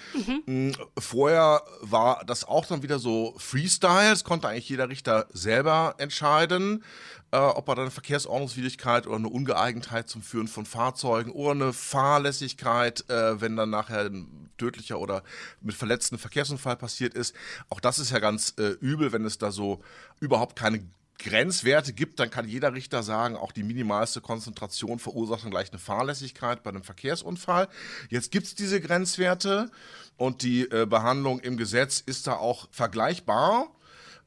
Mhm. 0.45 0.74
Vorher 0.98 1.63
war 1.81 2.24
das 2.25 2.44
auch 2.44 2.65
dann 2.65 2.83
wieder 2.83 3.00
so 3.00 3.33
Freestyle. 3.38 4.12
Es 4.12 4.24
konnte 4.24 4.48
eigentlich 4.48 4.69
jeder 4.69 4.89
Richter 4.89 5.27
selber 5.33 5.95
entscheiden, 5.98 6.83
äh, 7.31 7.38
ob 7.38 7.68
er 7.68 7.75
dann 7.75 7.83
eine 7.83 7.92
Verkehrsordnungswidrigkeit 7.92 9.07
oder 9.07 9.18
eine 9.18 9.30
Ungeeignetheit 9.30 10.09
zum 10.09 10.21
Führen 10.21 10.48
von 10.48 10.65
Fahrzeugen 10.65 11.31
oder 11.31 11.52
eine 11.52 11.73
Fahrlässigkeit, 11.73 13.09
äh, 13.09 13.40
wenn 13.40 13.56
dann 13.56 13.69
nachher 13.69 14.06
ein 14.06 14.49
tödlicher 14.57 14.99
oder 14.99 15.23
mit 15.61 15.75
verletzten 15.75 16.18
Verkehrsunfall 16.18 16.75
passiert 16.75 17.14
ist. 17.14 17.35
Auch 17.69 17.80
das 17.80 17.99
ist 17.99 18.11
ja 18.11 18.19
ganz 18.19 18.54
äh, 18.57 18.71
übel, 18.80 19.11
wenn 19.11 19.25
es 19.25 19.37
da 19.37 19.52
so 19.52 19.81
überhaupt 20.19 20.56
keine 20.57 20.87
Grenzwerte 21.23 21.94
gibt, 21.94 22.19
dann 22.19 22.30
kann 22.30 22.47
jeder 22.47 22.73
Richter 22.73 23.04
sagen, 23.04 23.35
auch 23.35 23.51
die 23.51 23.63
minimalste 23.63 24.21
Konzentration 24.21 24.99
verursacht 24.99 25.44
dann 25.44 25.51
gleich 25.51 25.71
eine 25.71 25.80
Fahrlässigkeit 25.80 26.63
bei 26.63 26.71
einem 26.71 26.83
Verkehrsunfall. 26.83 27.68
Jetzt 28.09 28.31
gibt 28.31 28.47
es 28.47 28.56
diese 28.56 28.81
Grenzwerte 28.81 29.71
und 30.18 30.42
die 30.42 30.63
äh, 30.63 30.85
Behandlung 30.85 31.40
im 31.40 31.57
Gesetz 31.57 31.99
ist 31.99 32.28
da 32.28 32.33
auch 32.33 32.68
vergleichbar. 32.71 33.68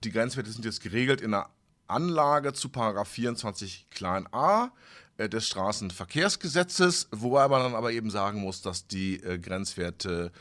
Die 0.05 0.11
Grenzwerte 0.11 0.51
sind 0.51 0.65
jetzt 0.65 0.83
geregelt 0.83 1.21
in 1.21 1.33
der 1.33 1.51
Anlage 1.87 2.53
zu 2.53 2.69
Paragraph 2.69 3.09
24 3.09 3.89
klein 3.91 4.27
a 4.33 4.71
äh, 5.17 5.29
des 5.29 5.47
Straßenverkehrsgesetzes, 5.49 7.09
wobei 7.11 7.49
man 7.49 7.63
dann 7.63 7.75
aber 7.75 7.93
eben 7.93 8.11
sagen 8.11 8.41
muss, 8.41 8.63
dass 8.63 8.87
die 8.87 9.23
äh, 9.23 9.39
Grenzwerte 9.39 10.33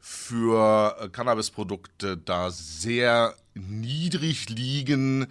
für 0.00 0.96
äh, 1.00 1.08
Cannabisprodukte 1.08 2.16
da 2.16 2.50
sehr 2.50 3.34
niedrig 3.54 4.48
liegen. 4.48 5.26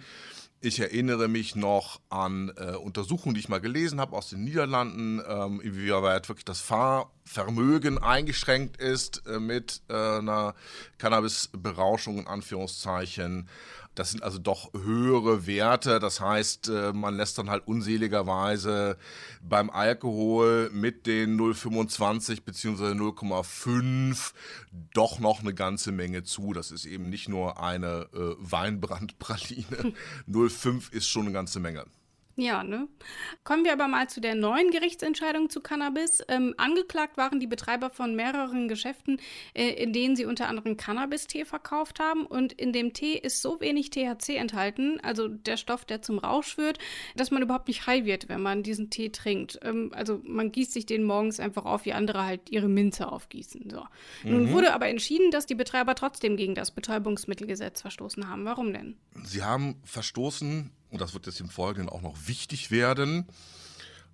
Ich 0.64 0.78
erinnere 0.78 1.26
mich 1.26 1.56
noch 1.56 2.00
an 2.08 2.52
äh, 2.56 2.76
Untersuchungen, 2.76 3.34
die 3.34 3.40
ich 3.40 3.48
mal 3.48 3.60
gelesen 3.60 4.00
habe 4.00 4.16
aus 4.16 4.30
den 4.30 4.44
Niederlanden, 4.44 5.20
ähm, 5.28 5.60
inwieweit 5.60 6.28
wirklich 6.28 6.44
das 6.44 6.60
Fahrvermögen 6.60 7.98
eingeschränkt 7.98 8.76
ist 8.76 9.26
äh, 9.26 9.40
mit 9.40 9.82
äh, 9.88 10.18
einer 10.18 10.54
Cannabisberauschung 10.98 12.18
in 12.18 12.26
Anführungszeichen. 12.28 13.48
Das 13.94 14.10
sind 14.10 14.22
also 14.22 14.38
doch 14.38 14.72
höhere 14.72 15.46
Werte. 15.46 15.98
Das 15.98 16.20
heißt, 16.20 16.68
äh, 16.68 16.92
man 16.92 17.14
lässt 17.16 17.36
dann 17.38 17.50
halt 17.50 17.66
unseligerweise 17.66 18.96
beim 19.42 19.68
Alkohol 19.70 20.70
mit 20.72 21.06
den 21.06 21.38
0,25 21.38 22.42
bzw. 22.42 22.92
0,5 22.92 24.32
doch 24.94 25.18
noch 25.18 25.40
eine 25.40 25.52
ganze 25.52 25.92
Menge 25.92 26.22
zu. 26.22 26.52
Das 26.52 26.70
ist 26.70 26.86
eben 26.86 27.10
nicht 27.10 27.28
nur 27.28 27.62
eine 27.62 28.08
äh, 28.14 28.34
Weinbrandpraline. 28.38 29.66
0,5 30.28 30.92
ist 30.92 31.08
schon 31.08 31.22
eine 31.22 31.32
ganze 31.32 31.60
Menge. 31.60 31.84
Ja, 32.36 32.64
ne? 32.64 32.88
Kommen 33.44 33.64
wir 33.64 33.72
aber 33.72 33.88
mal 33.88 34.08
zu 34.08 34.20
der 34.20 34.34
neuen 34.34 34.70
Gerichtsentscheidung 34.70 35.50
zu 35.50 35.60
Cannabis. 35.60 36.22
Ähm, 36.28 36.54
angeklagt 36.56 37.18
waren 37.18 37.40
die 37.40 37.46
Betreiber 37.46 37.90
von 37.90 38.16
mehreren 38.16 38.68
Geschäften, 38.68 39.20
äh, 39.52 39.68
in 39.70 39.92
denen 39.92 40.16
sie 40.16 40.24
unter 40.24 40.48
anderem 40.48 40.78
Cannabis-Tee 40.78 41.44
verkauft 41.44 42.00
haben. 42.00 42.24
Und 42.24 42.54
in 42.54 42.72
dem 42.72 42.94
Tee 42.94 43.18
ist 43.18 43.42
so 43.42 43.60
wenig 43.60 43.90
THC 43.90 44.36
enthalten, 44.36 44.98
also 45.02 45.28
der 45.28 45.58
Stoff, 45.58 45.84
der 45.84 46.00
zum 46.00 46.18
Rausch 46.18 46.54
führt, 46.54 46.78
dass 47.16 47.30
man 47.30 47.42
überhaupt 47.42 47.68
nicht 47.68 47.86
high 47.86 48.06
wird, 48.06 48.30
wenn 48.30 48.40
man 48.40 48.62
diesen 48.62 48.88
Tee 48.88 49.10
trinkt. 49.10 49.58
Ähm, 49.62 49.90
also 49.94 50.22
man 50.24 50.52
gießt 50.52 50.72
sich 50.72 50.86
den 50.86 51.04
morgens 51.04 51.38
einfach 51.38 51.66
auf, 51.66 51.84
wie 51.84 51.92
andere 51.92 52.24
halt 52.24 52.48
ihre 52.50 52.68
Minze 52.68 53.12
aufgießen. 53.12 53.68
So. 53.68 53.84
Mhm. 54.22 54.30
Nun 54.30 54.52
wurde 54.52 54.72
aber 54.72 54.88
entschieden, 54.88 55.30
dass 55.30 55.44
die 55.44 55.54
Betreiber 55.54 55.94
trotzdem 55.94 56.38
gegen 56.38 56.54
das 56.54 56.70
Betäubungsmittelgesetz 56.70 57.82
verstoßen 57.82 58.26
haben. 58.26 58.46
Warum 58.46 58.72
denn? 58.72 58.96
Sie 59.22 59.42
haben 59.42 59.76
verstoßen 59.84 60.70
und 60.92 61.00
das 61.00 61.14
wird 61.14 61.26
jetzt 61.26 61.40
im 61.40 61.48
Folgenden 61.48 61.88
auch 61.88 62.02
noch 62.02 62.16
wichtig 62.26 62.70
werden, 62.70 63.26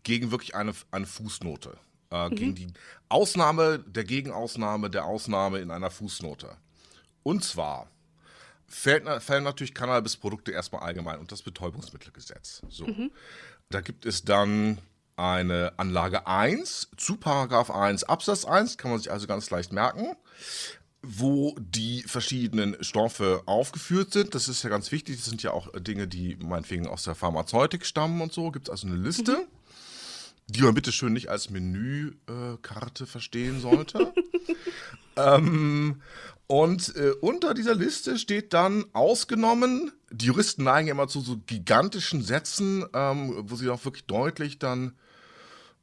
gegen 0.05 0.31
wirklich 0.31 0.55
eine, 0.55 0.73
eine 0.91 1.07
Fußnote. 1.07 1.77
Äh, 2.11 2.29
mhm. 2.31 2.37
Gegen 2.37 2.55
die 2.55 2.69
Ausnahme 3.09 3.81
der 3.81 4.05
Gegenausnahme 4.05 4.89
der 4.89 5.05
Ausnahme 5.05 5.59
in 5.59 5.71
einer 5.71 5.91
Fußnote. 5.91 6.57
Und 7.25 7.45
zwar 7.45 7.91
fällt, 8.67 9.07
fällen 9.23 9.45
natürlich 9.45 9.75
Cannabisprodukte 9.75 10.53
erstmal 10.53 10.83
allgemein 10.83 11.19
unter 11.19 11.31
das 11.31 11.43
Betäubungsmittelgesetz. 11.43 12.63
So. 12.69 12.87
Mhm. 12.87 13.11
Da 13.71 13.81
gibt 13.81 14.07
es 14.07 14.25
dann 14.25 14.79
eine 15.17 15.73
Anlage 15.79 16.29
1 16.29 16.91
zu 16.97 17.17
Paragraph 17.17 17.71
1 17.71 18.05
Absatz 18.05 18.45
1, 18.45 18.79
kann 18.79 18.93
man 18.93 19.01
sich 19.01 19.11
also 19.11 19.27
ganz 19.27 19.51
leicht 19.51 19.73
merken 19.73 20.17
wo 21.03 21.55
die 21.61 22.03
verschiedenen 22.03 22.77
Stoffe 22.83 23.43
aufgeführt 23.47 24.13
sind. 24.13 24.35
Das 24.35 24.49
ist 24.49 24.63
ja 24.65 24.71
ganz 24.71 24.91
wichtig. 24.91 25.17
Das 25.17 25.27
sind 25.27 25.43
ja 25.43 25.53
auch 25.53 25.69
Dinge, 25.79 26.09
die 26.09 26.37
meinetwegen 26.37 26.89
aus 26.89 27.05
der 27.05 27.15
Pharmazeutik 27.15 27.87
stammen 27.87 28.21
und 28.21 28.33
so. 28.33 28.51
Gibt 28.51 28.69
es 28.69 28.71
also 28.71 28.89
eine 28.89 28.97
Liste, 28.97 29.33
mhm. 29.33 29.47
die 30.49 30.63
man 30.63 30.75
bitte 30.75 30.91
schön 30.91 31.13
nicht 31.13 31.29
als 31.29 31.51
Menükarte 31.51 33.07
verstehen 33.07 33.61
sollte. 33.61 34.13
ähm, 35.17 36.03
und 36.49 36.97
äh, 36.97 37.11
unter 37.21 37.55
dieser 37.55 37.75
Liste 37.75 38.19
steht 38.19 38.53
dann 38.53 38.87
ausgenommen, 38.93 39.93
die 40.11 40.27
Juristen 40.27 40.65
neigen 40.65 40.89
immer 40.89 41.07
zu 41.07 41.21
so 41.21 41.37
gigantischen 41.47 42.23
Sätzen, 42.23 42.87
ähm, 42.95 43.35
wo 43.43 43.55
sie 43.55 43.69
auch 43.69 43.85
wirklich 43.85 44.07
deutlich 44.07 44.59
dann 44.59 44.97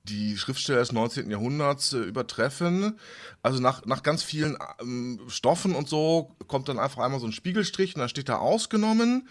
die 0.06 0.38
Schriftsteller 0.38 0.80
des 0.80 0.92
19. 0.92 1.30
Jahrhunderts 1.30 1.94
äh, 1.94 2.00
übertreffen. 2.00 3.00
Also 3.42 3.60
nach, 3.60 3.86
nach 3.86 4.04
ganz 4.04 4.24
vielen 4.24 4.58
ähm, 4.82 5.20
Stoffen 5.28 5.76
und 5.76 5.90
so 5.90 6.36
kommt 6.48 6.70
dann 6.70 6.80
einfach 6.80 7.04
einmal 7.04 7.20
so 7.20 7.28
ein 7.28 7.32
Spiegelstrich 7.32 7.96
und 7.96 8.02
da 8.02 8.08
steht 8.08 8.30
da 8.30 8.38
ausgenommen. 8.38 9.28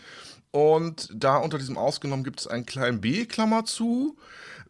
Und 0.50 1.08
da 1.12 1.38
unter 1.38 1.58
diesem 1.58 1.76
ausgenommen 1.76 2.24
gibt 2.24 2.40
es 2.40 2.46
einen 2.46 2.66
kleinen 2.66 3.00
B-Klammer 3.00 3.64
zu. 3.64 4.16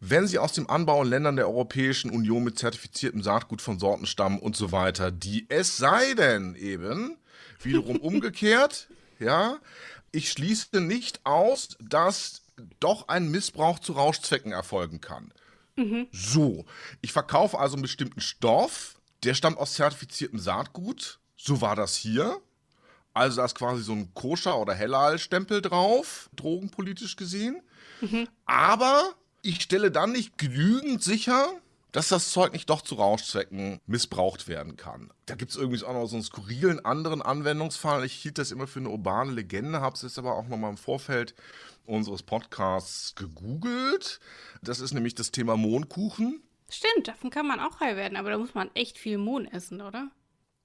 Wenn 0.01 0.27
sie 0.27 0.39
aus 0.39 0.53
dem 0.53 0.69
Anbau 0.69 1.03
in 1.03 1.09
Ländern 1.09 1.37
der 1.37 1.49
Europäischen 1.49 2.11
Union 2.11 2.45
mit 2.45 2.59
zertifiziertem 2.59 3.23
Saatgut 3.23 3.63
von 3.63 3.79
Sorten 3.79 4.07
stammen 4.07 4.39
und 4.39 4.57
so 4.57 4.73
weiter, 4.73 5.11
die 5.11 5.47
es 5.49 5.77
sei 5.77 6.15
denn 6.15 6.55
eben, 6.55 7.17
wiederum 7.61 7.97
umgekehrt, 8.01 8.89
ja, 9.19 9.59
ich 10.11 10.31
schließe 10.31 10.81
nicht 10.81 11.25
aus, 11.25 11.77
dass 11.81 12.43
doch 12.81 13.09
ein 13.09 13.31
Missbrauch 13.31 13.79
zu 13.79 13.93
Rauschzwecken 13.93 14.53
erfolgen 14.53 15.01
kann. 15.01 15.33
Mhm. 15.77 16.09
So, 16.13 16.65
ich 17.01 17.13
verkaufe 17.13 17.59
also 17.59 17.75
einen 17.75 17.83
bestimmten 17.83 18.21
Stoff, 18.21 19.01
der 19.25 19.35
stammt 19.35 19.59
aus 19.59 19.75
zertifiziertem 19.75 20.39
Saatgut. 20.39 21.19
So 21.37 21.61
war 21.61 21.77
das 21.77 21.97
hier. 21.97 22.41
Also 23.13 23.37
da 23.37 23.45
ist 23.45 23.55
quasi 23.55 23.83
so 23.83 23.93
ein 23.93 24.13
Koscher- 24.15 24.59
oder 24.59 24.75
Hellal-Stempel 24.75 25.63
drauf, 25.63 26.29
drogenpolitisch 26.35 27.17
gesehen. 27.17 27.63
Mhm. 28.01 28.29
Aber 28.45 29.15
ich 29.43 29.63
stelle 29.63 29.91
dann 29.91 30.13
nicht 30.13 30.37
genügend 30.37 31.03
sicher, 31.03 31.49
dass 31.93 32.09
das 32.09 32.33
Zeug 32.33 32.53
nicht 32.53 32.69
doch 32.71 32.83
zu 32.83 32.97
Rauschzwecken 32.97 33.81
missbraucht 33.87 34.49
werden 34.49 34.77
kann. 34.77 35.13
Da 35.27 35.37
gibt 35.37 35.53
es 35.53 35.57
irgendwie 35.57 35.83
auch 35.85 35.93
noch 35.93 36.07
so 36.07 36.17
einen 36.17 36.25
skurrilen 36.25 36.85
anderen 36.85 37.23
Anwendungsfall. 37.23 38.05
Ich 38.05 38.15
hielt 38.15 38.39
das 38.39 38.51
immer 38.51 38.67
für 38.67 38.81
eine 38.81 38.89
urbane 38.89 39.31
Legende, 39.31 39.81
habe 39.81 39.95
es 39.95 40.03
jetzt 40.03 40.19
aber 40.19 40.35
auch 40.35 40.49
nochmal 40.49 40.71
im 40.71 40.77
Vorfeld 40.77 41.37
unseres 41.87 42.23
Podcasts 42.23 43.15
gegoogelt. 43.15 44.21
Das 44.63 44.81
ist 44.81 44.95
nämlich 44.95 45.15
das 45.15 45.31
Thema 45.31 45.57
Mohnkuchen. 45.57 46.43
Stimmt, 46.71 47.09
davon 47.09 47.31
kann 47.31 47.47
man 47.47 47.61
auch 47.61 47.81
heil 47.81 47.97
werden, 47.97 48.17
aber 48.17 48.31
da 48.31 48.39
muss 48.39 48.55
man 48.55 48.71
echt 48.75 48.99
viel 48.99 49.19
Mohn 49.19 49.47
essen, 49.47 49.81
oder? 49.81 50.11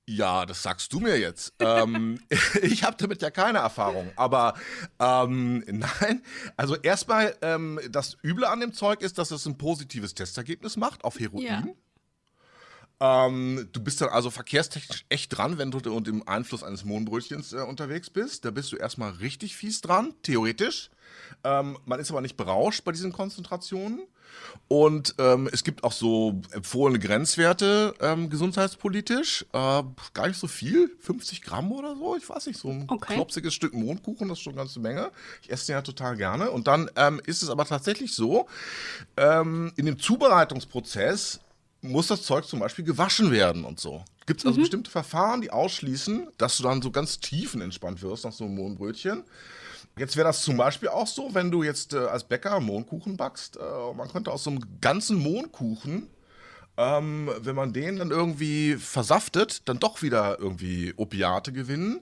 Ja, 0.08 0.48
das 0.48 0.64
sagst 0.64 0.92
du 0.92 1.00
mir 1.00 1.20
jetzt. 1.20 1.54
ähm, 1.60 2.20
ich 2.62 2.84
habe 2.84 2.98
damit 2.98 3.22
ja 3.22 3.30
keine 3.30 3.60
Erfahrung. 3.60 4.12
Aber 4.16 4.56
ähm, 5.00 5.64
nein, 5.68 6.24
also 6.58 6.76
erstmal, 6.76 7.38
ähm, 7.42 7.80
das 7.90 8.18
Üble 8.24 8.46
an 8.46 8.60
dem 8.60 8.74
Zeug 8.74 9.02
ist, 9.02 9.20
dass 9.20 9.30
es 9.30 9.46
ein 9.46 9.58
positives 9.58 10.16
Testergebnis 10.16 10.78
macht 10.78 11.04
auf 11.04 11.20
Heroin. 11.20 11.46
Ja. 11.46 11.64
Ähm, 13.00 13.70
du 13.72 13.82
bist 13.82 14.02
dann 14.02 14.10
also 14.10 14.30
verkehrstechnisch 14.30 15.06
echt 15.10 15.38
dran, 15.38 15.58
wenn 15.58 15.72
du 15.72 15.78
unter 15.78 16.12
dem 16.12 16.28
Einfluss 16.28 16.64
eines 16.64 16.84
Mohnbrötchens 16.84 17.54
äh, 17.54 17.62
unterwegs 17.62 18.10
bist. 18.10 18.46
Da 18.46 18.52
bist 18.52 18.72
du 18.72 18.76
erstmal 18.76 19.12
richtig 19.12 19.56
fies 19.56 19.82
dran, 19.82 20.14
theoretisch. 20.24 20.90
Ähm, 21.44 21.78
man 21.86 22.00
ist 22.00 22.12
aber 22.12 22.22
nicht 22.22 22.38
berauscht 22.38 22.84
bei 22.84 22.92
diesen 22.92 23.14
Konzentrationen. 23.14 24.02
Und 24.68 25.16
ähm, 25.18 25.50
es 25.52 25.64
gibt 25.64 25.84
auch 25.84 25.92
so 25.92 26.42
empfohlene 26.52 27.00
Grenzwerte 27.00 27.96
ähm, 28.00 28.30
gesundheitspolitisch. 28.30 29.46
Äh, 29.54 29.84
gar 30.14 30.28
nicht 30.28 30.40
so 30.40 30.48
viel, 30.48 30.96
50 31.00 31.42
Gramm 31.42 31.72
oder 31.72 31.96
so. 31.96 32.16
Ich 32.16 32.30
weiß 32.30 32.46
nicht, 32.48 32.60
so 32.60 32.70
ein 32.70 32.86
okay. 32.88 33.16
klopsiges 33.16 33.54
Stück 33.54 33.74
Mondkuchen, 33.74 34.28
das 34.28 34.38
ist 34.38 34.44
schon 34.44 34.54
eine 34.54 34.62
ganze 34.62 34.80
Menge. 34.80 35.12
Ich 35.42 35.52
esse 35.52 35.68
den 35.68 35.74
ja 35.74 35.82
total 35.82 36.16
gerne. 36.18 36.52
Und 36.52 36.68
dann 36.68 36.92
ähm, 36.96 37.22
ist 37.26 37.42
es 37.42 37.50
aber 37.50 37.66
tatsächlich 37.66 38.14
so, 38.14 38.48
ähm, 39.18 39.74
in 39.76 39.86
dem 39.86 39.98
Zubereitungsprozess 39.98 41.40
muss 41.82 42.08
das 42.08 42.24
Zeug 42.24 42.46
zum 42.46 42.60
Beispiel 42.60 42.86
gewaschen 42.86 43.32
werden 43.32 43.64
und 43.64 43.80
so. 43.80 44.04
Gibt 44.26 44.42
es 44.42 44.46
also 44.46 44.60
mhm. 44.60 44.64
bestimmte 44.64 44.92
Verfahren, 44.92 45.42
die 45.42 45.52
ausschließen, 45.52 46.30
dass 46.38 46.58
du 46.58 46.64
dann 46.64 46.82
so 46.82 46.92
ganz 46.92 47.20
tiefenentspannt 47.20 48.02
wirst 48.02 48.26
nach 48.26 48.32
so 48.32 48.46
einem 48.46 48.56
Mohnbrötchen. 48.56 49.24
Jetzt 49.98 50.16
wäre 50.16 50.28
das 50.28 50.44
zum 50.44 50.56
Beispiel 50.56 50.90
auch 50.90 51.08
so, 51.08 51.34
wenn 51.34 51.52
du 51.52 51.64
jetzt 51.64 51.94
äh, 51.94 51.98
als 51.98 52.24
Bäcker 52.24 52.60
Mohnkuchen 52.60 53.18
backst. 53.18 53.58
Äh, 53.58 53.94
man 53.96 54.08
könnte 54.08 54.32
aus 54.32 54.44
so 54.44 54.52
einem 54.52 54.80
ganzen 54.82 55.18
Mohnkuchen, 55.18 56.08
ähm, 56.78 57.30
wenn 57.40 57.56
man 57.56 57.74
den 57.74 57.98
dann 57.98 58.12
irgendwie 58.12 58.76
versaftet, 58.76 59.68
dann 59.68 59.80
doch 59.80 60.02
wieder 60.02 60.40
irgendwie 60.40 60.94
Opiate 60.96 61.52
gewinnen. 61.52 62.02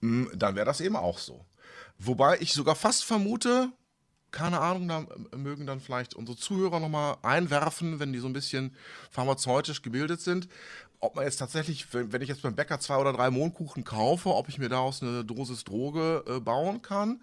Hm, 0.00 0.30
dann 0.34 0.54
wäre 0.54 0.66
das 0.66 0.80
eben 0.80 0.96
auch 0.96 1.18
so. 1.18 1.44
Wobei 1.98 2.38
ich 2.40 2.54
sogar 2.54 2.74
fast 2.74 3.04
vermute, 3.04 3.70
keine 4.30 4.60
Ahnung, 4.60 4.88
da 4.88 5.06
mögen 5.36 5.66
dann 5.66 5.80
vielleicht 5.80 6.14
unsere 6.14 6.36
Zuhörer 6.36 6.80
nochmal 6.80 7.16
einwerfen, 7.22 8.00
wenn 8.00 8.12
die 8.12 8.18
so 8.18 8.26
ein 8.26 8.32
bisschen 8.32 8.74
pharmazeutisch 9.10 9.82
gebildet 9.82 10.20
sind 10.20 10.48
ob 11.00 11.16
man 11.16 11.24
jetzt 11.24 11.38
tatsächlich, 11.38 11.86
wenn 11.92 12.20
ich 12.22 12.28
jetzt 12.28 12.42
beim 12.42 12.54
Bäcker 12.54 12.78
zwei 12.78 12.96
oder 12.96 13.12
drei 13.12 13.30
Mohnkuchen 13.30 13.84
kaufe, 13.84 14.34
ob 14.34 14.48
ich 14.48 14.58
mir 14.58 14.68
daraus 14.68 15.02
eine 15.02 15.24
Dosis 15.24 15.64
Droge 15.64 16.22
äh, 16.28 16.40
bauen 16.40 16.82
kann. 16.82 17.22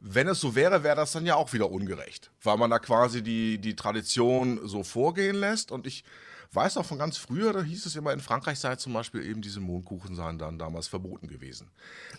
Wenn 0.00 0.28
es 0.28 0.40
so 0.40 0.54
wäre, 0.54 0.82
wäre 0.82 0.96
das 0.96 1.12
dann 1.12 1.26
ja 1.26 1.34
auch 1.34 1.52
wieder 1.52 1.70
ungerecht, 1.70 2.30
weil 2.42 2.56
man 2.56 2.70
da 2.70 2.78
quasi 2.78 3.22
die, 3.22 3.58
die 3.58 3.76
Tradition 3.76 4.66
so 4.66 4.82
vorgehen 4.82 5.36
lässt. 5.36 5.70
Und 5.70 5.86
ich 5.86 6.04
weiß 6.52 6.78
auch 6.78 6.86
von 6.86 6.98
ganz 6.98 7.18
früher, 7.18 7.52
da 7.52 7.62
hieß 7.62 7.84
es 7.84 7.96
immer, 7.96 8.14
in 8.14 8.20
Frankreich 8.20 8.58
sei 8.58 8.76
zum 8.76 8.94
Beispiel 8.94 9.22
eben 9.22 9.42
diese 9.42 9.60
Mohnkuchen 9.60 10.14
seien 10.14 10.38
dann 10.38 10.58
damals 10.58 10.88
verboten 10.88 11.28
gewesen. 11.28 11.70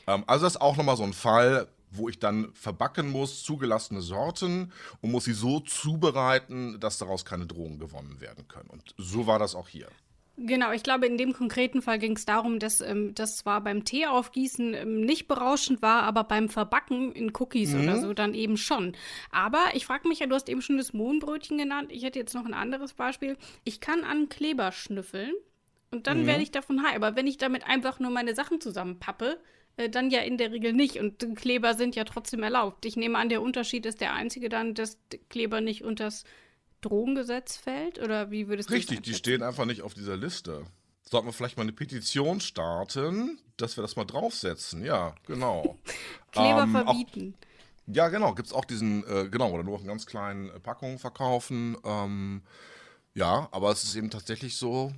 Ähm, 0.05 0.23
also 0.27 0.45
das 0.45 0.53
ist 0.53 0.61
auch 0.61 0.77
nochmal 0.77 0.97
so 0.97 1.03
ein 1.03 1.13
Fall, 1.13 1.67
wo 1.91 2.09
ich 2.09 2.19
dann 2.19 2.53
verbacken 2.53 3.09
muss, 3.09 3.43
zugelassene 3.43 4.01
Sorten 4.01 4.71
und 5.01 5.11
muss 5.11 5.25
sie 5.25 5.33
so 5.33 5.59
zubereiten, 5.59 6.79
dass 6.79 6.97
daraus 6.97 7.25
keine 7.25 7.45
Drogen 7.45 7.79
gewonnen 7.79 8.19
werden 8.19 8.47
können. 8.47 8.69
Und 8.69 8.95
so 8.97 9.27
war 9.27 9.39
das 9.39 9.55
auch 9.55 9.67
hier. 9.67 9.87
Genau, 10.37 10.71
ich 10.71 10.81
glaube, 10.81 11.05
in 11.05 11.17
dem 11.17 11.33
konkreten 11.33 11.81
Fall 11.81 11.99
ging 11.99 12.15
es 12.15 12.25
darum, 12.25 12.57
dass 12.57 12.81
ähm, 12.81 13.13
das 13.13 13.37
zwar 13.37 13.61
beim 13.61 13.83
Tee 13.83 14.07
aufgießen 14.07 14.73
ähm, 14.73 15.01
nicht 15.01 15.27
berauschend 15.27 15.81
war, 15.81 16.03
aber 16.03 16.23
beim 16.23 16.49
Verbacken 16.49 17.11
in 17.11 17.31
Cookies 17.37 17.73
mhm. 17.73 17.83
oder 17.83 17.99
so 17.99 18.13
dann 18.13 18.33
eben 18.33 18.57
schon. 18.57 18.95
Aber 19.29 19.59
ich 19.73 19.85
frage 19.85 20.07
mich 20.07 20.19
ja, 20.19 20.27
du 20.27 20.35
hast 20.35 20.49
eben 20.49 20.61
schon 20.61 20.77
das 20.77 20.93
Mohnbrötchen 20.93 21.57
genannt. 21.57 21.91
Ich 21.91 22.03
hätte 22.03 22.17
jetzt 22.17 22.33
noch 22.33 22.45
ein 22.45 22.53
anderes 22.53 22.93
Beispiel. 22.93 23.37
Ich 23.65 23.81
kann 23.81 24.03
an 24.03 24.29
Kleber 24.29 24.71
schnüffeln 24.71 25.33
und 25.91 26.07
dann 26.07 26.23
mhm. 26.23 26.27
werde 26.27 26.43
ich 26.43 26.51
davon 26.51 26.81
high. 26.81 26.95
Aber 26.95 27.15
wenn 27.15 27.27
ich 27.27 27.37
damit 27.37 27.67
einfach 27.67 27.99
nur 27.99 28.11
meine 28.11 28.33
Sachen 28.33 28.61
zusammenpappe, 28.61 29.37
äh, 29.77 29.89
dann 29.89 30.09
ja 30.09 30.21
in 30.21 30.37
der 30.37 30.51
Regel 30.51 30.73
nicht. 30.73 30.97
Und 30.97 31.35
Kleber 31.35 31.73
sind 31.73 31.95
ja 31.95 32.03
trotzdem 32.03 32.43
erlaubt. 32.43 32.85
Ich 32.85 32.95
nehme 32.95 33.17
an, 33.17 33.29
der 33.29 33.41
Unterschied 33.41 33.85
ist 33.85 34.01
der 34.01 34.13
einzige 34.13 34.49
dann, 34.49 34.73
dass 34.73 34.97
Kleber 35.29 35.61
nicht 35.61 35.83
unters 35.83 36.23
Drogengesetz 36.81 37.57
fällt? 37.57 37.99
Oder 37.99 38.31
wie 38.31 38.47
würdest 38.47 38.69
du 38.69 38.73
Richtig, 38.73 39.01
die 39.01 39.13
stehen 39.13 39.43
einfach 39.43 39.65
nicht 39.65 39.81
auf 39.81 39.93
dieser 39.93 40.17
Liste. 40.17 40.65
Sollten 41.03 41.27
wir 41.27 41.33
vielleicht 41.33 41.57
mal 41.57 41.63
eine 41.63 41.73
Petition 41.73 42.39
starten, 42.39 43.39
dass 43.57 43.77
wir 43.77 43.81
das 43.81 43.95
mal 43.95 44.05
draufsetzen? 44.05 44.83
Ja, 44.83 45.15
genau. 45.25 45.77
Kleber 46.31 46.63
ähm, 46.63 46.71
verbieten. 46.71 47.35
Auch, 47.37 47.95
ja, 47.95 48.09
genau. 48.09 48.33
Gibt 48.33 48.47
es 48.47 48.53
auch 48.53 48.65
diesen, 48.65 49.03
äh, 49.07 49.29
genau, 49.29 49.51
oder 49.51 49.63
nur 49.63 49.79
in 49.79 49.87
ganz 49.87 50.05
kleinen 50.05 50.49
äh, 50.49 50.59
Packungen 50.59 50.99
verkaufen. 50.99 51.77
Ähm, 51.83 52.41
ja, 53.13 53.49
aber 53.51 53.71
es 53.71 53.83
ist 53.83 53.95
eben 53.95 54.09
tatsächlich 54.09 54.55
so, 54.55 54.93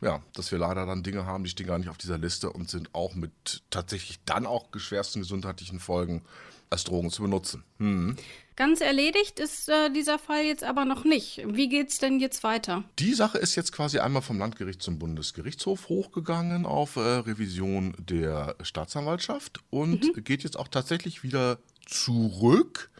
ja, 0.00 0.22
dass 0.34 0.50
wir 0.50 0.58
leider 0.58 0.86
dann 0.86 1.02
Dinge 1.02 1.26
haben, 1.26 1.44
die 1.44 1.50
stehen 1.50 1.66
gar 1.66 1.78
nicht 1.78 1.88
auf 1.88 1.98
dieser 1.98 2.18
Liste 2.18 2.50
und 2.50 2.70
sind 2.70 2.94
auch 2.94 3.14
mit 3.14 3.62
tatsächlich 3.70 4.20
dann 4.24 4.46
auch 4.46 4.66
schwersten 4.76 5.20
gesundheitlichen 5.20 5.80
Folgen 5.80 6.22
als 6.70 6.84
Drogen 6.84 7.10
zu 7.10 7.22
benutzen. 7.22 7.64
Hm. 7.78 8.16
Ganz 8.56 8.80
erledigt 8.80 9.40
ist 9.40 9.68
äh, 9.68 9.90
dieser 9.90 10.18
Fall 10.18 10.44
jetzt 10.44 10.64
aber 10.64 10.84
noch 10.84 11.04
nicht. 11.04 11.42
Wie 11.46 11.68
geht 11.68 11.88
es 11.88 11.98
denn 11.98 12.20
jetzt 12.20 12.44
weiter? 12.44 12.84
Die 12.98 13.14
Sache 13.14 13.38
ist 13.38 13.56
jetzt 13.56 13.72
quasi 13.72 13.98
einmal 13.98 14.22
vom 14.22 14.38
Landgericht 14.38 14.82
zum 14.82 14.98
Bundesgerichtshof 14.98 15.88
hochgegangen 15.88 16.66
auf 16.66 16.96
äh, 16.96 17.00
Revision 17.00 17.94
der 17.98 18.56
Staatsanwaltschaft 18.62 19.60
und 19.70 20.14
mhm. 20.14 20.24
geht 20.24 20.44
jetzt 20.44 20.58
auch 20.58 20.68
tatsächlich 20.68 21.22
wieder 21.22 21.58
zurück 21.86 22.90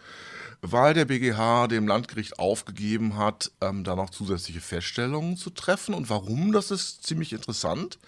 weil 0.63 0.95
der 0.95 1.07
BGH 1.07 1.69
dem 1.69 1.87
Landgericht 1.87 2.39
aufgegeben 2.39 3.17
hat, 3.17 3.51
ähm, 3.61 3.85
da 3.85 3.97
noch 3.97 4.11
zusätzliche 4.11 4.61
Feststellungen 4.61 5.37
zu 5.37 5.51
treffen. 5.51 5.95
Und 5.95 6.11
warum, 6.11 6.53
das 6.53 6.71
ist 6.71 7.05
ziemlich 7.05 7.33
interessant. 7.33 7.99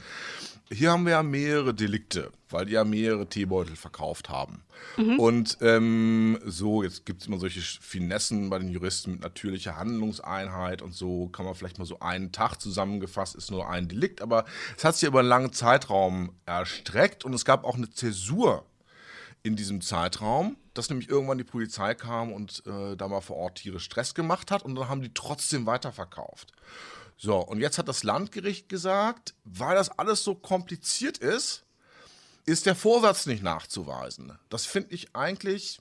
Hier 0.70 0.90
haben 0.90 1.04
wir 1.04 1.12
ja 1.12 1.22
mehrere 1.22 1.74
Delikte, 1.74 2.32
weil 2.48 2.66
die 2.66 2.72
ja 2.72 2.84
mehrere 2.84 3.26
Teebeutel 3.26 3.76
verkauft 3.76 4.30
haben. 4.30 4.62
Mhm. 4.96 5.18
Und 5.18 5.58
ähm, 5.60 6.38
so, 6.46 6.82
jetzt 6.82 7.04
gibt 7.04 7.20
es 7.20 7.28
immer 7.28 7.38
solche 7.38 7.60
Finessen 7.60 8.48
bei 8.48 8.58
den 8.58 8.68
Juristen 8.68 9.12
mit 9.12 9.20
natürlicher 9.20 9.76
Handlungseinheit 9.76 10.80
und 10.80 10.94
so 10.94 11.28
kann 11.28 11.44
man 11.44 11.54
vielleicht 11.54 11.78
mal 11.78 11.84
so 11.84 12.00
einen 12.00 12.32
Tag 12.32 12.56
zusammengefasst, 12.56 13.34
ist 13.34 13.50
nur 13.50 13.68
ein 13.68 13.88
Delikt, 13.88 14.22
aber 14.22 14.44
es 14.76 14.84
hat 14.84 14.96
sich 14.96 15.08
über 15.08 15.20
einen 15.20 15.28
langen 15.28 15.52
Zeitraum 15.52 16.32
erstreckt 16.46 17.24
und 17.24 17.34
es 17.34 17.44
gab 17.44 17.64
auch 17.64 17.76
eine 17.76 17.90
Zäsur 17.90 18.64
in 19.42 19.56
diesem 19.56 19.80
Zeitraum, 19.80 20.56
dass 20.74 20.88
nämlich 20.88 21.08
irgendwann 21.08 21.38
die 21.38 21.44
Polizei 21.44 21.94
kam 21.94 22.32
und 22.32 22.62
äh, 22.66 22.96
da 22.96 23.08
mal 23.08 23.20
vor 23.20 23.36
Ort 23.36 23.58
Tiere 23.58 23.80
Stress 23.80 24.14
gemacht 24.14 24.50
hat 24.50 24.62
und 24.64 24.74
dann 24.74 24.88
haben 24.88 25.02
die 25.02 25.12
trotzdem 25.12 25.66
weiterverkauft. 25.66 26.52
So, 27.16 27.38
und 27.38 27.60
jetzt 27.60 27.78
hat 27.78 27.88
das 27.88 28.02
Landgericht 28.02 28.68
gesagt, 28.68 29.34
weil 29.44 29.76
das 29.76 29.90
alles 29.98 30.24
so 30.24 30.34
kompliziert 30.34 31.18
ist, 31.18 31.64
ist 32.44 32.66
der 32.66 32.74
Vorsatz 32.74 33.26
nicht 33.26 33.42
nachzuweisen. 33.42 34.38
Das 34.48 34.66
finde 34.66 34.94
ich 34.94 35.14
eigentlich 35.14 35.80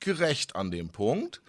gerecht 0.00 0.56
an 0.56 0.70
dem 0.70 0.88
Punkt, 0.88 1.42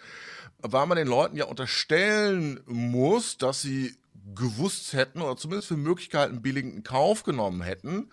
weil 0.59 0.85
man 0.85 0.97
den 0.97 1.07
Leuten 1.07 1.37
ja 1.37 1.45
unterstellen 1.45 2.61
muss, 2.65 3.37
dass 3.37 3.61
sie 3.61 3.95
gewusst 4.33 4.93
hätten 4.93 5.21
oder 5.21 5.37
zumindest 5.37 5.67
für 5.67 5.77
Möglichkeiten 5.77 6.41
billigenden 6.41 6.83
Kauf 6.83 7.23
genommen 7.23 7.61
hätten, 7.61 8.09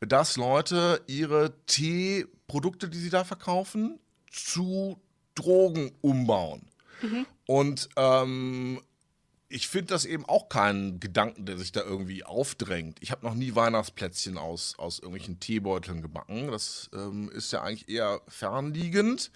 dass 0.00 0.36
Leute 0.36 1.02
ihre 1.06 1.52
Teeprodukte, 1.66 2.88
die 2.88 2.98
sie 2.98 3.10
da 3.10 3.24
verkaufen, 3.24 3.98
zu 4.30 5.00
Drogen 5.34 5.92
umbauen. 6.00 6.68
Mhm. 7.02 7.26
Und 7.46 7.88
ähm, 7.96 8.80
ich 9.48 9.68
finde 9.68 9.94
das 9.94 10.04
eben 10.04 10.26
auch 10.26 10.48
keinen 10.48 11.00
Gedanken, 11.00 11.46
der 11.46 11.56
sich 11.56 11.72
da 11.72 11.80
irgendwie 11.82 12.24
aufdrängt. 12.24 12.98
Ich 13.00 13.10
habe 13.10 13.26
noch 13.26 13.34
nie 13.34 13.54
Weihnachtsplätzchen 13.54 14.36
aus, 14.36 14.74
aus 14.78 14.98
irgendwelchen 14.98 15.40
Teebeuteln 15.40 16.02
gebacken. 16.02 16.50
Das 16.50 16.90
ähm, 16.92 17.30
ist 17.30 17.52
ja 17.52 17.62
eigentlich 17.62 17.88
eher 17.88 18.20
fernliegend. 18.28 19.30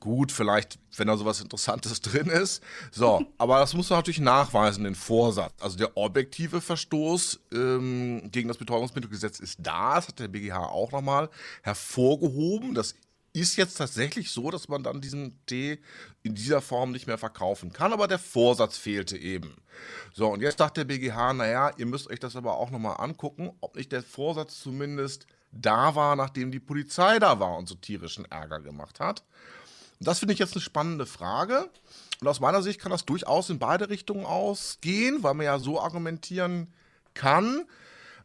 Gut, 0.00 0.32
vielleicht, 0.32 0.78
wenn 0.96 1.08
da 1.08 1.16
sowas 1.18 1.42
Interessantes 1.42 2.00
drin 2.00 2.28
ist. 2.28 2.62
So, 2.90 3.24
aber 3.36 3.60
das 3.60 3.74
muss 3.74 3.90
man 3.90 3.98
natürlich 3.98 4.20
nachweisen, 4.20 4.84
den 4.84 4.94
Vorsatz. 4.94 5.52
Also 5.60 5.76
der 5.76 5.96
objektive 5.96 6.62
Verstoß 6.62 7.40
ähm, 7.52 8.30
gegen 8.32 8.48
das 8.48 8.56
Betäubungsmittelgesetz 8.56 9.40
ist 9.40 9.58
da. 9.60 9.96
Das 9.96 10.08
hat 10.08 10.18
der 10.18 10.28
BGH 10.28 10.58
auch 10.58 10.90
nochmal 10.90 11.28
hervorgehoben. 11.62 12.74
Das 12.74 12.94
ist 13.32 13.56
jetzt 13.56 13.74
tatsächlich 13.74 14.30
so, 14.30 14.50
dass 14.50 14.68
man 14.68 14.82
dann 14.82 15.00
diesen 15.00 15.38
Tee 15.46 15.78
in 16.22 16.34
dieser 16.34 16.60
Form 16.62 16.90
nicht 16.90 17.06
mehr 17.06 17.18
verkaufen 17.18 17.72
kann, 17.72 17.92
aber 17.92 18.08
der 18.08 18.18
Vorsatz 18.18 18.76
fehlte 18.76 19.16
eben. 19.16 19.54
So, 20.12 20.28
und 20.28 20.40
jetzt 20.40 20.58
dachte 20.58 20.84
der 20.84 20.94
BGH, 20.94 21.34
naja, 21.34 21.70
ihr 21.76 21.86
müsst 21.86 22.10
euch 22.10 22.18
das 22.18 22.36
aber 22.36 22.56
auch 22.56 22.70
nochmal 22.70 22.96
angucken, 22.98 23.50
ob 23.60 23.76
nicht 23.76 23.92
der 23.92 24.02
Vorsatz 24.02 24.60
zumindest 24.60 25.26
da 25.52 25.94
war, 25.94 26.16
nachdem 26.16 26.50
die 26.50 26.60
Polizei 26.60 27.18
da 27.18 27.38
war 27.38 27.56
und 27.56 27.68
so 27.68 27.74
tierischen 27.74 28.24
Ärger 28.24 28.60
gemacht 28.60 29.00
hat. 29.00 29.24
Und 30.00 30.06
das 30.06 30.18
finde 30.18 30.32
ich 30.32 30.40
jetzt 30.40 30.54
eine 30.54 30.62
spannende 30.62 31.04
Frage. 31.06 31.68
Und 32.20 32.26
aus 32.26 32.40
meiner 32.40 32.62
Sicht 32.62 32.80
kann 32.80 32.90
das 32.90 33.04
durchaus 33.04 33.50
in 33.50 33.58
beide 33.58 33.90
Richtungen 33.90 34.24
ausgehen, 34.24 35.22
weil 35.22 35.34
man 35.34 35.46
ja 35.46 35.58
so 35.58 35.80
argumentieren 35.80 36.72
kann, 37.12 37.64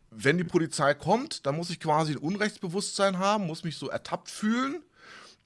wenn 0.10 0.38
die 0.38 0.46
Polizei 0.46 0.94
kommt, 0.94 1.46
dann 1.46 1.58
muss 1.58 1.70
ich 1.70 1.79
quasi 1.82 2.13
ein 2.13 2.17
Unrechtsbewusstsein 2.17 3.20
haben, 3.20 3.46
muss 3.46 3.65
mich 3.65 3.77
so 3.77 3.89
ertappt 3.89 4.32
fühlen 4.32 4.82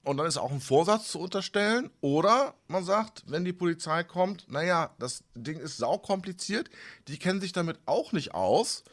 und 0.02 0.16
dann 0.16 0.26
ist 0.26 0.38
auch 0.38 0.50
ein 0.50 0.60
Vorsatz 0.60 1.08
zu 1.08 1.18
unterstellen. 1.18 1.90
Oder 2.00 2.54
man 2.68 2.84
sagt, 2.84 3.24
wenn 3.26 3.44
die 3.44 3.52
Polizei 3.52 4.02
kommt, 4.02 4.50
naja, 4.50 4.94
das 4.98 5.24
Ding 5.34 5.58
ist 5.58 5.76
saukompliziert, 5.76 6.70
die 7.08 7.18
kennen 7.18 7.40
sich 7.40 7.52
damit 7.52 7.78
auch 7.84 8.12
nicht 8.12 8.34
aus. 8.34 8.84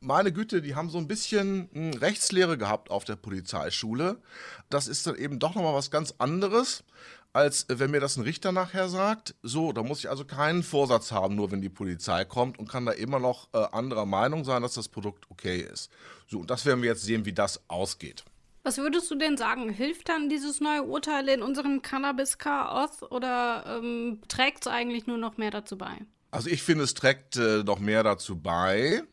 Meine 0.00 0.32
Güte, 0.32 0.62
die 0.62 0.74
haben 0.74 0.90
so 0.90 0.98
ein 0.98 1.06
bisschen 1.06 1.70
hm, 1.72 1.94
Rechtslehre 1.94 2.58
gehabt 2.58 2.90
auf 2.90 3.04
der 3.04 3.16
Polizeischule. 3.16 4.20
Das 4.68 4.88
ist 4.88 5.06
dann 5.06 5.16
eben 5.16 5.38
doch 5.38 5.54
nochmal 5.54 5.74
was 5.74 5.92
ganz 5.92 6.14
anderes, 6.18 6.82
als 7.32 7.66
wenn 7.68 7.92
mir 7.92 8.00
das 8.00 8.16
ein 8.16 8.24
Richter 8.24 8.50
nachher 8.50 8.88
sagt. 8.88 9.36
So, 9.42 9.72
da 9.72 9.84
muss 9.84 10.00
ich 10.00 10.10
also 10.10 10.24
keinen 10.24 10.64
Vorsatz 10.64 11.12
haben, 11.12 11.36
nur 11.36 11.52
wenn 11.52 11.62
die 11.62 11.68
Polizei 11.68 12.24
kommt 12.24 12.58
und 12.58 12.68
kann 12.68 12.86
da 12.86 12.92
immer 12.92 13.20
noch 13.20 13.48
äh, 13.52 13.58
anderer 13.70 14.06
Meinung 14.06 14.44
sein, 14.44 14.62
dass 14.62 14.74
das 14.74 14.88
Produkt 14.88 15.30
okay 15.30 15.60
ist. 15.60 15.92
So, 16.26 16.40
und 16.40 16.50
das 16.50 16.66
werden 16.66 16.82
wir 16.82 16.90
jetzt 16.90 17.04
sehen, 17.04 17.24
wie 17.24 17.32
das 17.32 17.60
ausgeht. 17.68 18.24
Was 18.66 18.78
würdest 18.78 19.08
du 19.12 19.14
denn 19.14 19.36
sagen? 19.36 19.68
Hilft 19.68 20.08
dann 20.08 20.28
dieses 20.28 20.60
neue 20.60 20.82
Urteil 20.82 21.28
in 21.28 21.40
unserem 21.40 21.82
Cannabis-Chaos 21.82 23.04
oder 23.12 23.64
ähm, 23.64 24.18
trägt 24.26 24.66
es 24.66 24.66
eigentlich 24.66 25.06
nur 25.06 25.18
noch 25.18 25.36
mehr 25.36 25.52
dazu 25.52 25.78
bei? 25.78 26.00
Also 26.32 26.50
ich 26.50 26.64
finde, 26.64 26.82
es 26.82 26.94
trägt 26.94 27.36
äh, 27.36 27.62
noch 27.62 27.78
mehr 27.78 28.02
dazu 28.02 28.34
bei, 28.34 29.04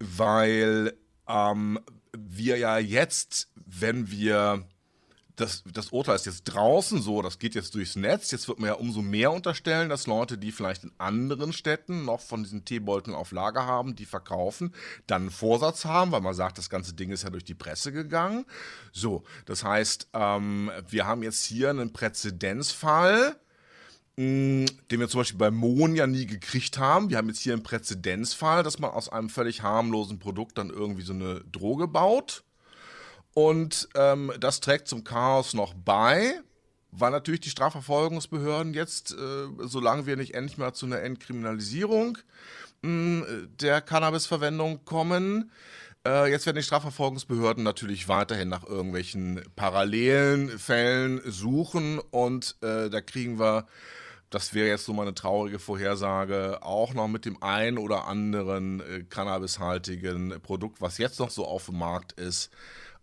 weil 0.00 0.92
ähm, 1.26 1.80
wir 2.14 2.58
ja 2.58 2.76
jetzt, 2.76 3.48
wenn 3.54 4.10
wir 4.10 4.68
das, 5.36 5.62
das 5.72 5.88
Urteil 5.88 6.16
ist 6.16 6.26
jetzt 6.26 6.44
draußen 6.44 7.00
so, 7.00 7.22
das 7.22 7.38
geht 7.38 7.54
jetzt 7.54 7.74
durchs 7.74 7.96
Netz. 7.96 8.30
Jetzt 8.30 8.48
wird 8.48 8.58
man 8.58 8.68
ja 8.68 8.74
umso 8.74 9.00
mehr 9.00 9.32
unterstellen, 9.32 9.88
dass 9.88 10.06
Leute, 10.06 10.36
die 10.36 10.52
vielleicht 10.52 10.84
in 10.84 10.92
anderen 10.98 11.52
Städten 11.52 12.04
noch 12.04 12.20
von 12.20 12.42
diesen 12.42 12.64
Teebeuteln 12.64 13.16
auf 13.16 13.32
Lager 13.32 13.66
haben, 13.66 13.96
die 13.96 14.04
verkaufen, 14.04 14.74
dann 15.06 15.22
einen 15.22 15.30
Vorsatz 15.30 15.84
haben, 15.84 16.12
weil 16.12 16.20
man 16.20 16.34
sagt, 16.34 16.58
das 16.58 16.68
ganze 16.68 16.92
Ding 16.94 17.10
ist 17.10 17.22
ja 17.22 17.30
durch 17.30 17.44
die 17.44 17.54
Presse 17.54 17.92
gegangen. 17.92 18.44
So, 18.92 19.24
das 19.46 19.64
heißt, 19.64 20.08
ähm, 20.12 20.70
wir 20.88 21.06
haben 21.06 21.22
jetzt 21.22 21.44
hier 21.44 21.70
einen 21.70 21.94
Präzedenzfall, 21.94 23.36
mm, 24.16 24.66
den 24.90 25.00
wir 25.00 25.08
zum 25.08 25.20
Beispiel 25.20 25.38
bei 25.38 25.50
Mohn 25.50 25.96
ja 25.96 26.06
nie 26.06 26.26
gekriegt 26.26 26.76
haben. 26.76 27.08
Wir 27.08 27.16
haben 27.16 27.28
jetzt 27.28 27.40
hier 27.40 27.54
einen 27.54 27.62
Präzedenzfall, 27.62 28.62
dass 28.62 28.78
man 28.78 28.90
aus 28.90 29.08
einem 29.08 29.30
völlig 29.30 29.62
harmlosen 29.62 30.18
Produkt 30.18 30.58
dann 30.58 30.68
irgendwie 30.68 31.02
so 31.02 31.14
eine 31.14 31.40
Droge 31.50 31.88
baut. 31.88 32.44
Und 33.34 33.88
ähm, 33.94 34.32
das 34.38 34.60
trägt 34.60 34.88
zum 34.88 35.04
Chaos 35.04 35.54
noch 35.54 35.74
bei, 35.74 36.40
weil 36.90 37.10
natürlich 37.10 37.40
die 37.40 37.50
Strafverfolgungsbehörden 37.50 38.74
jetzt, 38.74 39.12
äh, 39.12 39.46
solange 39.60 40.06
wir 40.06 40.16
nicht 40.16 40.34
endlich 40.34 40.58
mal 40.58 40.74
zu 40.74 40.86
einer 40.86 41.00
Entkriminalisierung 41.00 42.18
mh, 42.82 43.26
hm, 43.26 43.48
der 43.60 43.80
Cannabisverwendung 43.80 44.84
kommen, 44.84 45.50
äh, 46.06 46.30
jetzt 46.30 46.46
werden 46.46 46.56
die 46.56 46.62
Strafverfolgungsbehörden 46.64 47.62
natürlich 47.62 48.08
weiterhin 48.08 48.48
nach 48.48 48.66
irgendwelchen 48.66 49.42
parallelen 49.56 50.58
Fällen 50.58 51.20
suchen 51.24 52.00
und 52.10 52.56
äh, 52.60 52.90
da 52.90 53.00
kriegen 53.00 53.38
wir 53.38 53.66
das 54.32 54.54
wäre 54.54 54.68
jetzt 54.68 54.86
so 54.86 54.94
mal 54.94 55.02
eine 55.02 55.14
traurige 55.14 55.58
Vorhersage, 55.58 56.62
auch 56.62 56.94
noch 56.94 57.06
mit 57.06 57.26
dem 57.26 57.42
ein 57.42 57.76
oder 57.76 58.06
anderen 58.06 58.80
äh, 58.80 59.04
cannabishaltigen 59.08 60.40
Produkt, 60.42 60.80
was 60.80 60.96
jetzt 60.96 61.20
noch 61.20 61.30
so 61.30 61.46
auf 61.46 61.66
dem 61.66 61.78
Markt 61.78 62.12
ist, 62.12 62.50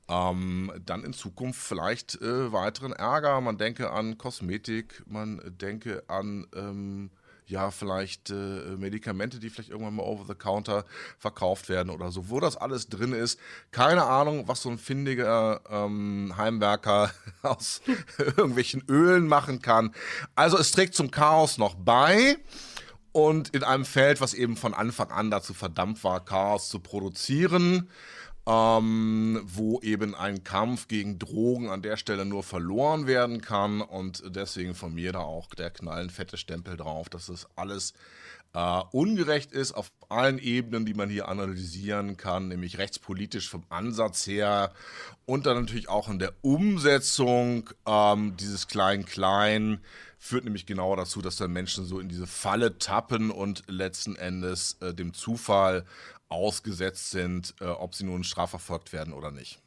ähm, 0.10 0.72
dann 0.86 1.04
in 1.04 1.14
Zukunft 1.14 1.62
vielleicht 1.62 2.22
äh, 2.22 2.52
weiteren 2.52 2.94
Ärger. 2.94 3.40
Man 3.42 3.58
denke 3.58 3.92
an 3.92 4.18
Kosmetik, 4.18 5.04
man 5.06 5.42
denke 5.60 6.04
an 6.08 6.48
ähm, 6.56 7.12
ja, 7.50 7.72
vielleicht 7.72 8.30
äh, 8.30 8.78
Medikamente, 8.78 9.40
die 9.40 9.50
vielleicht 9.50 9.70
irgendwann 9.70 9.96
mal 9.96 10.04
over 10.04 10.24
the 10.28 10.36
counter 10.36 10.86
verkauft 11.18 11.68
werden 11.68 11.90
oder 11.90 12.12
so. 12.12 12.30
Wo 12.30 12.40
das 12.40 12.56
alles 12.56 12.90
drin 12.90 13.12
ist, 13.12 13.40
keine 13.72 14.04
Ahnung, 14.04 14.48
was 14.48 14.62
so 14.62 14.70
ein 14.70 14.78
findiger 14.78 15.62
ähm, 15.70 16.34
Heimwerker 16.38 17.12
aus 17.42 17.82
irgendwelchen 18.18 18.84
Ölen 18.88 19.28
machen 19.28 19.62
kann. 19.62 19.96
Also 20.36 20.58
es 20.58 20.72
trägt 20.72 20.94
zum 20.94 21.10
Chaos 21.12 21.58
noch 21.58 21.76
bei. 21.76 22.38
Und 23.12 23.50
in 23.56 23.64
einem 23.64 23.86
Feld, 23.86 24.22
was 24.22 24.36
eben 24.36 24.56
von 24.56 24.76
Anfang 24.76 25.10
an 25.10 25.32
dazu 25.32 25.56
verdammt 25.56 26.04
war, 26.04 26.24
Chaos 26.24 26.70
zu 26.70 26.80
produzieren, 26.80 27.90
ähm, 28.50 29.42
wo 29.46 29.80
eben 29.82 30.16
ein 30.16 30.44
Kampf 30.44 30.88
gegen 30.88 31.20
Drogen 31.20 31.70
an 31.70 31.84
der 31.84 31.98
Stelle 31.98 32.26
nur 32.26 32.42
verloren 32.42 33.06
werden 33.06 33.42
kann. 33.42 33.82
Und 33.82 34.24
deswegen 34.26 34.74
von 34.74 34.94
mir 34.94 35.12
da 35.12 35.20
auch 35.20 35.54
der 35.54 35.70
knallenfette 35.70 36.36
Stempel 36.36 36.76
drauf, 36.76 37.10
dass 37.10 37.30
es 37.30 37.48
alles 37.56 37.94
äh, 38.54 38.82
ungerecht 38.92 39.52
ist 39.52 39.74
auf 39.74 39.92
allen 40.10 40.40
Ebenen, 40.40 40.88
die 40.88 40.96
man 40.96 41.10
hier 41.10 41.28
analysieren 41.28 42.18
kann, 42.18 42.48
nämlich 42.48 42.80
rechtspolitisch 42.80 43.48
vom 43.48 43.66
Ansatz 43.70 44.26
her. 44.26 44.74
Und 45.26 45.46
dann 45.46 45.60
natürlich 45.60 45.88
auch 45.88 46.10
in 46.10 46.18
der 46.18 46.34
Umsetzung 46.42 47.70
ähm, 47.86 48.36
dieses 48.38 48.68
Klein-Klein 48.68 49.80
führt 50.18 50.44
nämlich 50.44 50.66
genau 50.66 50.96
dazu, 50.96 51.22
dass 51.22 51.36
dann 51.36 51.54
Menschen 51.54 51.86
so 51.86 52.00
in 52.00 52.10
diese 52.10 52.28
Falle 52.28 52.80
tappen 52.80 53.30
und 53.30 53.64
letzten 53.68 54.16
Endes 54.16 54.78
äh, 54.82 54.94
dem 54.94 55.14
Zufall 55.14 55.86
ausgesetzt 56.30 57.12
sind, 57.12 57.56
äh, 57.60 57.66
ob 57.66 57.96
sie 57.96 58.06
nun 58.06 58.24
strafverfolgt 58.24 58.94
werden 58.94 59.14
oder 59.14 59.32
nicht. 59.32 59.60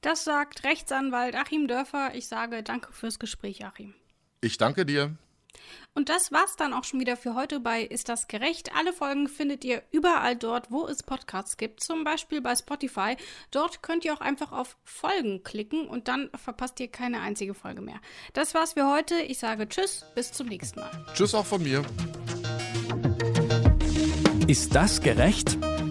Das 0.00 0.24
sagt 0.24 0.64
Rechtsanwalt 0.64 1.34
Achim 1.34 1.68
Dörfer. 1.68 2.14
Ich 2.14 2.26
sage 2.26 2.62
danke 2.62 2.92
fürs 2.92 3.18
Gespräch, 3.18 3.64
Achim. 3.64 3.94
Ich 4.40 4.58
danke 4.58 4.84
dir. 4.84 5.16
Und 5.94 6.08
das 6.08 6.32
war's 6.32 6.56
dann 6.56 6.72
auch 6.74 6.84
schon 6.84 7.00
wieder 7.00 7.16
für 7.16 7.34
heute 7.34 7.60
bei 7.60 7.82
Ist 7.82 8.08
das 8.08 8.26
gerecht? 8.26 8.72
Alle 8.76 8.92
Folgen 8.92 9.28
findet 9.28 9.64
ihr 9.64 9.82
überall 9.92 10.36
dort, 10.36 10.70
wo 10.70 10.86
es 10.86 11.02
Podcasts 11.02 11.56
gibt, 11.56 11.82
zum 11.82 12.02
Beispiel 12.04 12.40
bei 12.40 12.56
Spotify. 12.56 13.16
Dort 13.50 13.82
könnt 13.82 14.04
ihr 14.04 14.12
auch 14.12 14.20
einfach 14.20 14.52
auf 14.52 14.76
Folgen 14.84 15.44
klicken 15.44 15.86
und 15.86 16.08
dann 16.08 16.30
verpasst 16.34 16.80
ihr 16.80 16.88
keine 16.88 17.20
einzige 17.20 17.54
Folge 17.54 17.80
mehr. 17.80 18.00
Das 18.32 18.54
war's 18.54 18.72
für 18.72 18.90
heute. 18.90 19.14
Ich 19.14 19.38
sage 19.38 19.68
Tschüss, 19.68 20.04
bis 20.14 20.32
zum 20.32 20.48
nächsten 20.48 20.80
Mal. 20.80 20.90
Tschüss 21.14 21.34
auch 21.34 21.46
von 21.46 21.62
mir. 21.62 21.84
Ist 24.48 24.74
das 24.74 25.00
gerecht? 25.00 25.56